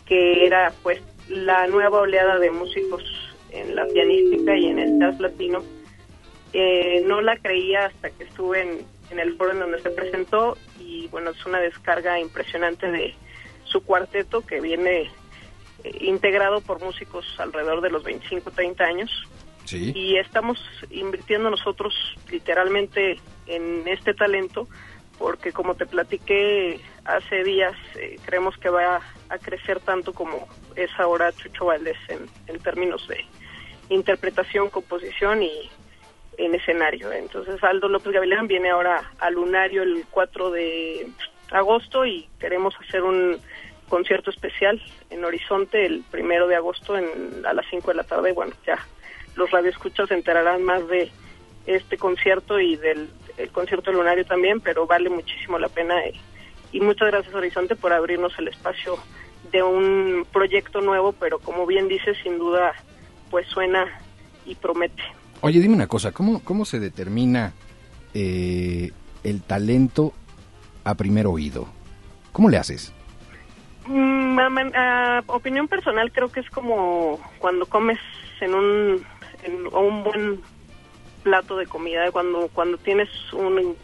que 0.05 0.45
era 0.45 0.74
pues 0.82 1.01
la 1.28 1.67
nueva 1.67 1.99
oleada 1.99 2.39
de 2.39 2.49
músicos 2.49 3.03
en 3.51 3.76
la 3.76 3.86
pianística 3.86 4.55
y 4.55 4.65
en 4.67 4.80
el 4.80 4.99
jazz 4.99 5.20
latino. 5.20 5.63
Eh, 6.53 7.03
no 7.05 7.22
la 7.22 7.38
creía 7.38 7.86
hasta 7.86 8.09
que 8.09 8.24
estuve 8.24 8.61
en, 8.61 8.86
en 9.12 9.20
el 9.20 9.36
foro 9.38 9.51
en 9.51 9.60
donde 9.60 9.82
se 9.82 9.89
presentó 9.89 10.57
y 10.80 11.07
bueno, 11.07 11.32
es 11.32 11.45
una 11.45 11.60
descarga 11.60 12.20
impresionante 12.20 12.89
de 12.91 13.16
su 13.64 13.82
cuarteto 13.84 14.45
que 14.45 14.62
viene 14.62 15.10
eh, 15.84 15.97
integrado 16.01 16.62
por 16.62 16.82
músicos 16.82 17.26
alrededor 17.39 17.82
de 17.82 17.89
los 17.89 18.03
25, 18.03 18.51
30 18.51 18.84
años 18.84 19.12
Sí. 19.66 19.91
y 19.95 20.18
estamos 20.18 20.57
invirtiendo 20.89 21.51
nosotros 21.51 21.93
literalmente 22.32 23.20
en 23.45 23.88
este 23.88 24.16
talento 24.16 24.68
porque 25.20 25.51
como 25.51 25.76
te 25.76 25.86
platiqué 25.86 26.80
hace 27.05 27.43
días, 27.43 27.76
eh, 27.95 28.18
creemos 28.26 28.57
que 28.57 28.70
va 28.70 29.01
a 29.30 29.38
crecer 29.38 29.80
tanto 29.82 30.14
como 30.14 30.47
es 30.76 30.89
ahora 30.97 31.32
Chucho 31.34 31.66
Valdés 31.66 31.97
en, 32.07 32.26
en 32.47 32.60
términos 32.62 33.07
de 33.07 33.26
interpretación, 33.89 34.70
composición 34.70 35.43
y 35.43 35.70
en 36.39 36.55
escenario. 36.55 37.11
Entonces 37.11 37.61
Aldo 37.63 37.89
López 37.89 38.13
Gavilán 38.13 38.47
viene 38.47 38.69
ahora 38.69 39.11
al 39.19 39.33
Lunario 39.33 39.83
el 39.83 40.05
4 40.09 40.51
de 40.51 41.07
agosto 41.51 42.05
y 42.05 42.27
queremos 42.39 42.73
hacer 42.79 43.03
un 43.03 43.37
concierto 43.89 44.29
especial 44.29 44.81
en 45.09 45.25
Horizonte 45.25 45.85
el 45.85 46.03
primero 46.09 46.47
de 46.47 46.55
agosto 46.55 46.97
en, 46.97 47.45
a 47.45 47.53
las 47.53 47.65
5 47.69 47.89
de 47.89 47.95
la 47.95 48.03
tarde. 48.03 48.31
Bueno, 48.31 48.53
ya 48.65 48.77
los 49.35 49.51
radioescuchas 49.51 50.09
se 50.09 50.15
enterarán 50.15 50.63
más 50.63 50.87
de 50.87 51.11
este 51.65 51.97
concierto 51.97 52.59
y 52.59 52.75
del 52.77 53.09
el 53.37 53.49
concierto 53.51 53.91
lunario 53.91 54.25
también, 54.25 54.59
pero 54.59 54.85
vale 54.85 55.09
muchísimo 55.09 55.57
la 55.57 55.69
pena. 55.69 55.97
eh, 56.05 56.13
y 56.71 56.81
muchas 56.81 57.07
gracias 57.09 57.33
Horizonte 57.33 57.75
por 57.75 57.93
abrirnos 57.93 58.37
el 58.37 58.49
espacio 58.49 58.97
de 59.51 59.63
un 59.63 60.27
proyecto 60.31 60.81
nuevo, 60.81 61.13
pero 61.13 61.39
como 61.39 61.65
bien 61.65 61.87
dices, 61.87 62.17
sin 62.21 62.37
duda, 62.37 62.73
pues 63.31 63.47
suena 63.47 63.87
y 64.45 64.55
promete. 64.55 65.01
Oye, 65.41 65.59
dime 65.61 65.75
una 65.75 65.87
cosa, 65.87 66.11
¿cómo, 66.11 66.43
cómo 66.43 66.65
se 66.65 66.79
determina 66.79 67.53
eh, 68.13 68.91
el 69.23 69.41
talento 69.41 70.13
a 70.83 70.95
primer 70.95 71.27
oído? 71.27 71.67
¿Cómo 72.33 72.49
le 72.49 72.57
haces? 72.57 72.93
Mm, 73.87 74.37
a 74.75 75.23
opinión 75.27 75.67
personal, 75.67 76.11
creo 76.11 76.29
que 76.29 76.41
es 76.41 76.49
como 76.49 77.19
cuando 77.39 77.65
comes 77.65 77.99
en 78.41 78.53
un, 78.53 79.05
en 79.43 79.67
un 79.73 80.03
buen 80.03 80.41
plato 81.23 81.57
de 81.57 81.65
comida, 81.67 82.11
cuando, 82.11 82.49
cuando 82.49 82.77
tienes 82.77 83.09
un 83.33 83.75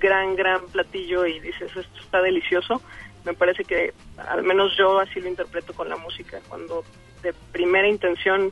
gran, 0.00 0.36
gran 0.36 0.66
platillo 0.66 1.26
y 1.26 1.40
dices 1.40 1.74
esto 1.74 2.00
está 2.00 2.20
delicioso, 2.20 2.82
me 3.24 3.34
parece 3.34 3.64
que 3.64 3.92
al 4.28 4.42
menos 4.42 4.76
yo 4.76 4.98
así 5.00 5.20
lo 5.20 5.28
interpreto 5.28 5.72
con 5.72 5.88
la 5.88 5.96
música, 5.96 6.40
cuando 6.48 6.84
de 7.22 7.32
primera 7.52 7.88
intención 7.88 8.50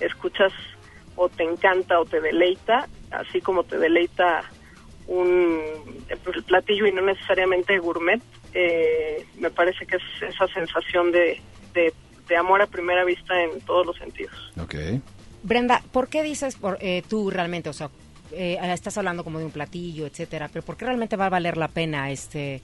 escuchas 0.00 0.52
o 1.16 1.28
te 1.28 1.44
encanta 1.44 2.00
o 2.00 2.04
te 2.04 2.20
deleita, 2.20 2.88
así 3.10 3.40
como 3.40 3.64
te 3.64 3.78
deleita 3.78 4.44
un 5.06 5.60
pues, 6.24 6.42
platillo 6.44 6.86
y 6.86 6.92
no 6.92 7.02
necesariamente 7.02 7.78
gourmet, 7.78 8.20
eh, 8.54 9.24
me 9.38 9.50
parece 9.50 9.86
que 9.86 9.96
es 9.96 10.02
esa 10.34 10.46
sensación 10.48 11.12
de, 11.12 11.40
de, 11.74 11.92
de 12.28 12.36
amor 12.36 12.62
a 12.62 12.66
primera 12.66 13.04
vista 13.04 13.40
en 13.42 13.60
todos 13.62 13.86
los 13.86 13.96
sentidos. 13.96 14.34
Ok. 14.60 14.74
Brenda, 15.42 15.82
¿por 15.92 16.08
qué 16.08 16.22
dices 16.22 16.56
por, 16.56 16.78
eh, 16.80 17.02
tú 17.08 17.30
realmente, 17.30 17.68
o 17.68 17.72
sea, 17.74 17.90
eh, 18.32 18.58
estás 18.72 18.96
hablando 18.96 19.22
como 19.24 19.38
de 19.38 19.44
un 19.44 19.50
platillo, 19.50 20.06
etcétera, 20.06 20.48
pero 20.52 20.64
¿por 20.64 20.76
qué 20.76 20.86
realmente 20.86 21.16
va 21.16 21.26
a 21.26 21.30
valer 21.30 21.56
la 21.58 21.68
pena 21.68 22.10
este 22.10 22.54
eh, 22.56 22.62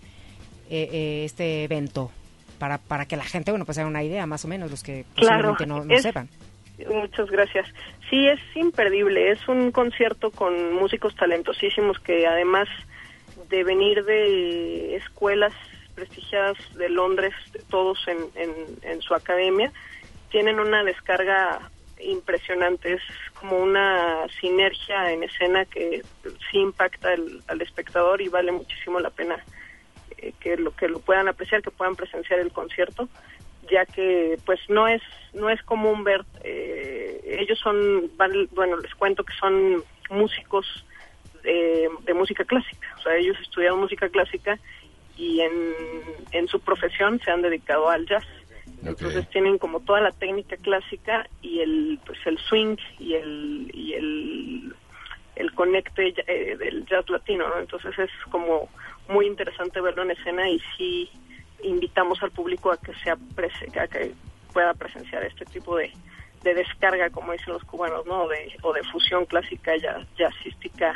eh, 0.71 1.23
este 1.25 1.65
evento? 1.65 2.11
Para, 2.59 2.77
para 2.79 3.07
que 3.07 3.17
la 3.17 3.25
gente, 3.25 3.51
bueno, 3.53 3.65
pues 3.65 3.79
haga 3.79 3.87
una 3.89 4.03
idea, 4.03 4.27
más 4.27 4.45
o 4.45 4.49
menos, 4.49 4.71
los 4.71 4.83
que 4.83 5.05
Claro, 5.15 5.55
posiblemente 5.57 5.67
no, 5.67 5.85
no 5.85 5.95
es- 5.95 6.03
sepan. 6.03 6.29
Muchas 6.91 7.31
gracias. 7.31 7.67
Sí, 8.11 8.27
es 8.27 8.41
imperdible. 8.57 9.31
Es 9.31 9.47
un 9.49 9.71
concierto 9.71 10.33
con 10.33 10.75
músicos 10.75 11.15
talentosísimos 11.15 12.01
que 12.01 12.27
además 12.27 12.69
de 13.49 13.63
venir 13.63 14.05
de 14.05 14.97
escuelas 14.97 15.53
prestigiadas 15.95 16.57
de 16.75 16.89
Londres, 16.89 17.33
todos 17.69 17.99
en, 18.09 19.01
su 19.01 19.15
academia, 19.15 19.73
tienen 20.29 20.59
una 20.59 20.83
descarga 20.83 21.71
impresionante. 22.01 22.95
Es 22.95 23.03
como 23.39 23.59
una 23.59 24.27
sinergia 24.41 25.13
en 25.13 25.23
escena 25.23 25.65
que 25.65 26.03
sí 26.51 26.59
impacta 26.59 27.11
al 27.47 27.63
espectador 27.63 28.21
y 28.21 28.29
vale 28.29 28.51
muchísimo 28.51 28.99
la 28.99 29.11
pena 29.11 29.37
eh, 30.19 30.33
que 30.41 30.57
lo 30.57 30.75
que 30.75 30.89
lo 30.89 30.99
puedan 30.99 31.29
apreciar, 31.29 31.63
que 31.63 31.71
puedan 31.71 31.95
presenciar 31.95 32.41
el 32.41 32.53
concierto, 32.53 33.09
ya 33.71 33.87
que 33.87 34.39
pues 34.45 34.61
no 34.69 34.89
es 34.89 35.03
no 35.33 35.49
es 35.49 35.63
común 35.63 36.05
ver 36.05 36.25
eh, 36.43 37.39
ellos 37.41 37.59
son 37.59 38.11
van- 38.17 38.49
bueno 38.53 38.77
les 38.79 38.95
cuento 38.95 39.25
que 39.25 39.33
son 39.39 39.85
músicos 40.11 40.67
de, 41.43 41.89
de 42.03 42.15
música 42.15 42.45
clásica, 42.45 42.87
o 42.99 43.03
sea 43.03 43.17
ellos 43.17 43.37
estudiaron 43.41 43.81
música 43.81 44.09
clásica 44.09 44.59
y 45.17 45.41
en, 45.41 45.53
en 46.33 46.49
su 46.49 46.61
profesión 46.61 47.21
se 47.25 47.31
han 47.31 47.43
dedicado 47.43 47.89
al 47.91 48.07
jazz. 48.07 48.25
Entonces 48.85 49.29
tienen 49.31 49.59
como 49.59 49.81
toda 49.81 50.01
la 50.01 50.11
técnica 50.13 50.57
clásica 50.57 51.29
y 51.43 51.61
el 51.61 51.99
pues 52.07 52.19
el 52.27 52.39
swing 52.39 52.77
y 52.99 53.15
el 53.15 53.71
y 53.75 53.93
el 53.95 54.75
el 55.37 55.53
conecte 55.55 56.15
eh, 56.27 56.57
del 56.57 56.85
jazz 56.87 57.09
latino, 57.09 57.49
¿no? 57.49 57.59
Entonces 57.59 57.99
es 57.99 58.11
como 58.31 58.69
muy 59.09 59.27
interesante 59.27 59.81
verlo 59.81 60.03
en 60.03 60.11
escena 60.13 60.49
y 60.49 60.61
sí 60.77 61.11
invitamos 61.65 62.23
al 62.23 62.31
público 62.31 62.71
a 62.73 62.77
que 62.77 62.93
sea 63.03 63.15
a 63.15 63.87
que 63.89 64.15
pueda 64.53 64.75
presenciar 64.75 65.23
este 65.25 65.45
tipo 65.47 65.77
de, 65.77 65.93
de 66.43 66.55
descarga, 66.55 67.11
como 67.11 67.33
dicen 67.33 67.53
los 67.55 67.65
cubanos, 67.65 68.05
¿no? 68.07 68.27
De, 68.29 68.53
o 68.63 68.73
de 68.73 68.83
fusión 68.85 69.25
clásica 69.27 69.73
jazzística 70.17 70.95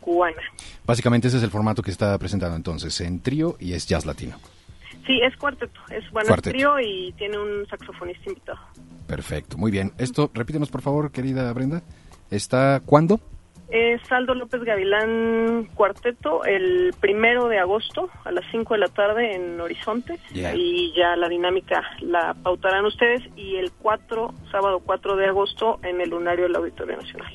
cubana. 0.00 0.42
Básicamente 0.84 1.28
ese 1.28 1.36
es 1.38 1.42
el 1.42 1.50
formato 1.50 1.82
que 1.82 1.90
está 1.90 2.18
presentando 2.18 2.56
entonces 2.56 3.00
en 3.00 3.20
trío 3.22 3.56
y 3.60 3.74
es 3.74 3.86
jazz 3.86 4.04
latino. 4.04 4.38
Sí, 5.06 5.20
es 5.22 5.36
cuarteto, 5.36 5.80
es 5.90 6.08
bueno, 6.10 6.28
Cuarteto. 6.28 6.50
es 6.50 6.54
trío 6.54 6.80
y 6.80 7.12
tiene 7.18 7.38
un 7.38 7.66
saxofonista 7.68 8.28
invitado. 8.28 8.58
Perfecto, 9.06 9.56
muy 9.58 9.70
bien. 9.70 9.92
Esto, 9.98 10.30
repítenos 10.32 10.70
por 10.70 10.82
favor, 10.82 11.10
querida 11.10 11.52
Brenda. 11.52 11.82
¿Está 12.30 12.80
cuándo? 12.84 13.20
Es 13.72 14.00
Aldo 14.12 14.34
López 14.34 14.62
Gavilán 14.64 15.70
Cuarteto 15.74 16.44
el 16.44 16.94
primero 17.00 17.48
de 17.48 17.58
agosto 17.58 18.10
a 18.22 18.30
las 18.30 18.44
5 18.50 18.74
de 18.74 18.80
la 18.80 18.88
tarde 18.88 19.34
en 19.34 19.58
Horizonte. 19.58 20.18
Yeah. 20.34 20.54
Y 20.54 20.92
ya 20.94 21.16
la 21.16 21.26
dinámica 21.26 21.82
la 22.02 22.34
pautarán 22.34 22.84
ustedes. 22.84 23.22
Y 23.34 23.56
el 23.56 23.72
4, 23.72 24.34
sábado 24.50 24.82
4 24.84 25.16
de 25.16 25.26
agosto 25.26 25.80
en 25.82 26.02
el 26.02 26.10
Lunario 26.10 26.44
del 26.44 26.56
Auditorio 26.56 26.98
Nacional. 26.98 27.32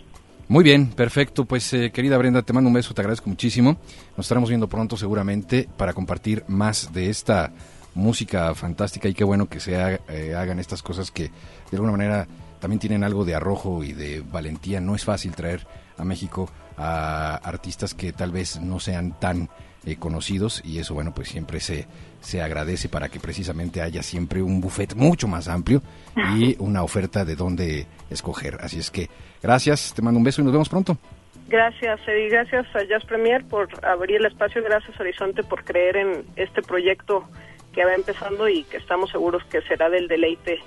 Muy 0.47 0.63
bien, 0.63 0.91
perfecto. 0.91 1.45
Pues 1.45 1.73
eh, 1.73 1.89
querida 1.91 2.19
Brenda, 2.19 2.43
te 2.43 2.53
mando 2.53 2.67
un 2.67 2.75
beso, 2.75 2.93
te 2.93 3.01
agradezco 3.01 3.31
muchísimo. 3.31 3.77
Nos 4.15 4.27
estaremos 4.27 4.49
viendo 4.49 4.67
pronto 4.67 4.95
seguramente 4.95 5.67
para 5.75 5.93
compartir 5.93 6.43
más 6.47 6.93
de 6.93 7.09
esta 7.09 7.51
música 7.95 8.53
fantástica 8.53 9.09
y 9.09 9.15
qué 9.15 9.23
bueno 9.23 9.49
que 9.49 9.59
se 9.59 9.73
eh, 9.73 10.35
hagan 10.35 10.59
estas 10.59 10.83
cosas 10.83 11.09
que 11.09 11.23
de 11.23 11.31
alguna 11.73 11.93
manera 11.93 12.27
también 12.59 12.79
tienen 12.79 13.03
algo 13.03 13.25
de 13.25 13.33
arrojo 13.33 13.83
y 13.83 13.93
de 13.93 14.21
valentía. 14.21 14.79
No 14.79 14.93
es 14.93 15.03
fácil 15.03 15.33
traer 15.33 15.65
a 15.97 16.03
México 16.03 16.49
a 16.77 17.35
artistas 17.35 17.93
que 17.93 18.13
tal 18.13 18.31
vez 18.31 18.59
no 18.59 18.79
sean 18.79 19.19
tan 19.19 19.49
eh, 19.85 19.95
conocidos 19.95 20.61
y 20.65 20.79
eso 20.79 20.93
bueno 20.93 21.13
pues 21.13 21.29
siempre 21.29 21.59
se, 21.59 21.87
se 22.19 22.41
agradece 22.41 22.89
para 22.89 23.09
que 23.09 23.19
precisamente 23.19 23.81
haya 23.81 24.03
siempre 24.03 24.41
un 24.41 24.59
buffet 24.59 24.95
mucho 24.95 25.27
más 25.27 25.47
amplio 25.47 25.81
y 26.35 26.55
una 26.59 26.83
oferta 26.83 27.25
de 27.25 27.35
dónde 27.35 27.87
escoger. 28.09 28.57
Así 28.61 28.79
es 28.79 28.91
que 28.91 29.09
gracias, 29.41 29.93
te 29.95 30.01
mando 30.01 30.17
un 30.17 30.23
beso 30.23 30.41
y 30.41 30.43
nos 30.43 30.53
vemos 30.53 30.69
pronto. 30.69 30.97
Gracias, 31.47 32.01
Eddie. 32.05 32.29
Gracias 32.29 32.67
a 32.75 32.83
Jazz 32.83 33.05
Premier 33.05 33.45
por 33.45 33.69
abrir 33.85 34.17
el 34.17 34.25
espacio. 34.25 34.61
Gracias, 34.61 34.99
Horizonte, 34.99 35.43
por 35.43 35.63
creer 35.63 35.95
en 35.95 36.25
este 36.35 36.61
proyecto 36.61 37.25
que 37.71 37.85
va 37.85 37.93
empezando 37.93 38.49
y 38.49 38.63
que 38.63 38.77
estamos 38.77 39.11
seguros 39.11 39.43
que 39.45 39.61
será 39.61 39.89
del 39.89 40.07
deleite 40.07 40.59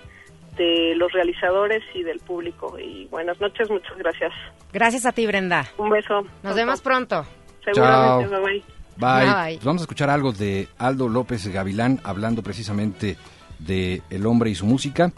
de 0.56 0.94
los 0.96 1.12
realizadores 1.12 1.82
y 1.94 2.02
del 2.02 2.18
público. 2.20 2.78
Y 2.78 3.06
buenas 3.06 3.40
noches, 3.40 3.70
muchas 3.70 3.96
gracias. 3.98 4.32
Gracias 4.72 5.06
a 5.06 5.12
ti, 5.12 5.26
Brenda. 5.26 5.66
Un 5.78 5.90
beso. 5.90 6.22
Nos 6.42 6.54
vemos 6.54 6.80
pronto. 6.80 7.24
Seguramente, 7.64 8.28
Chao. 8.30 8.42
bye 8.42 8.52
bye. 8.52 8.64
Bye. 8.96 9.24
Bye. 9.32 9.54
Pues 9.56 9.64
vamos 9.64 9.82
a 9.82 9.84
escuchar 9.84 10.10
algo 10.10 10.32
de 10.32 10.68
Aldo 10.78 11.08
López 11.08 11.46
Gavilán 11.48 12.00
hablando 12.04 12.42
precisamente 12.42 13.16
de 13.58 14.02
el 14.10 14.26
hombre 14.26 14.50
y 14.50 14.54
su 14.54 14.66
música. 14.66 15.12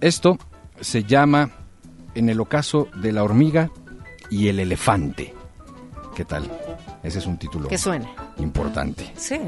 Esto 0.00 0.38
se 0.80 1.02
llama 1.04 1.50
En 2.14 2.28
el 2.28 2.40
ocaso 2.40 2.88
de 2.94 3.12
la 3.12 3.22
hormiga 3.24 3.70
y 4.30 4.48
el 4.48 4.60
elefante. 4.60 5.34
¿Qué 6.14 6.24
tal? 6.24 6.44
Ese 7.02 7.18
es 7.18 7.26
un 7.26 7.38
título 7.38 7.68
Que 7.68 7.78
suene. 7.78 8.08
importante. 8.38 9.12
Sí. 9.16 9.38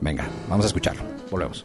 Venga, 0.00 0.26
vamos 0.48 0.64
a 0.66 0.68
escucharlo. 0.68 1.02
Volvemos. 1.30 1.64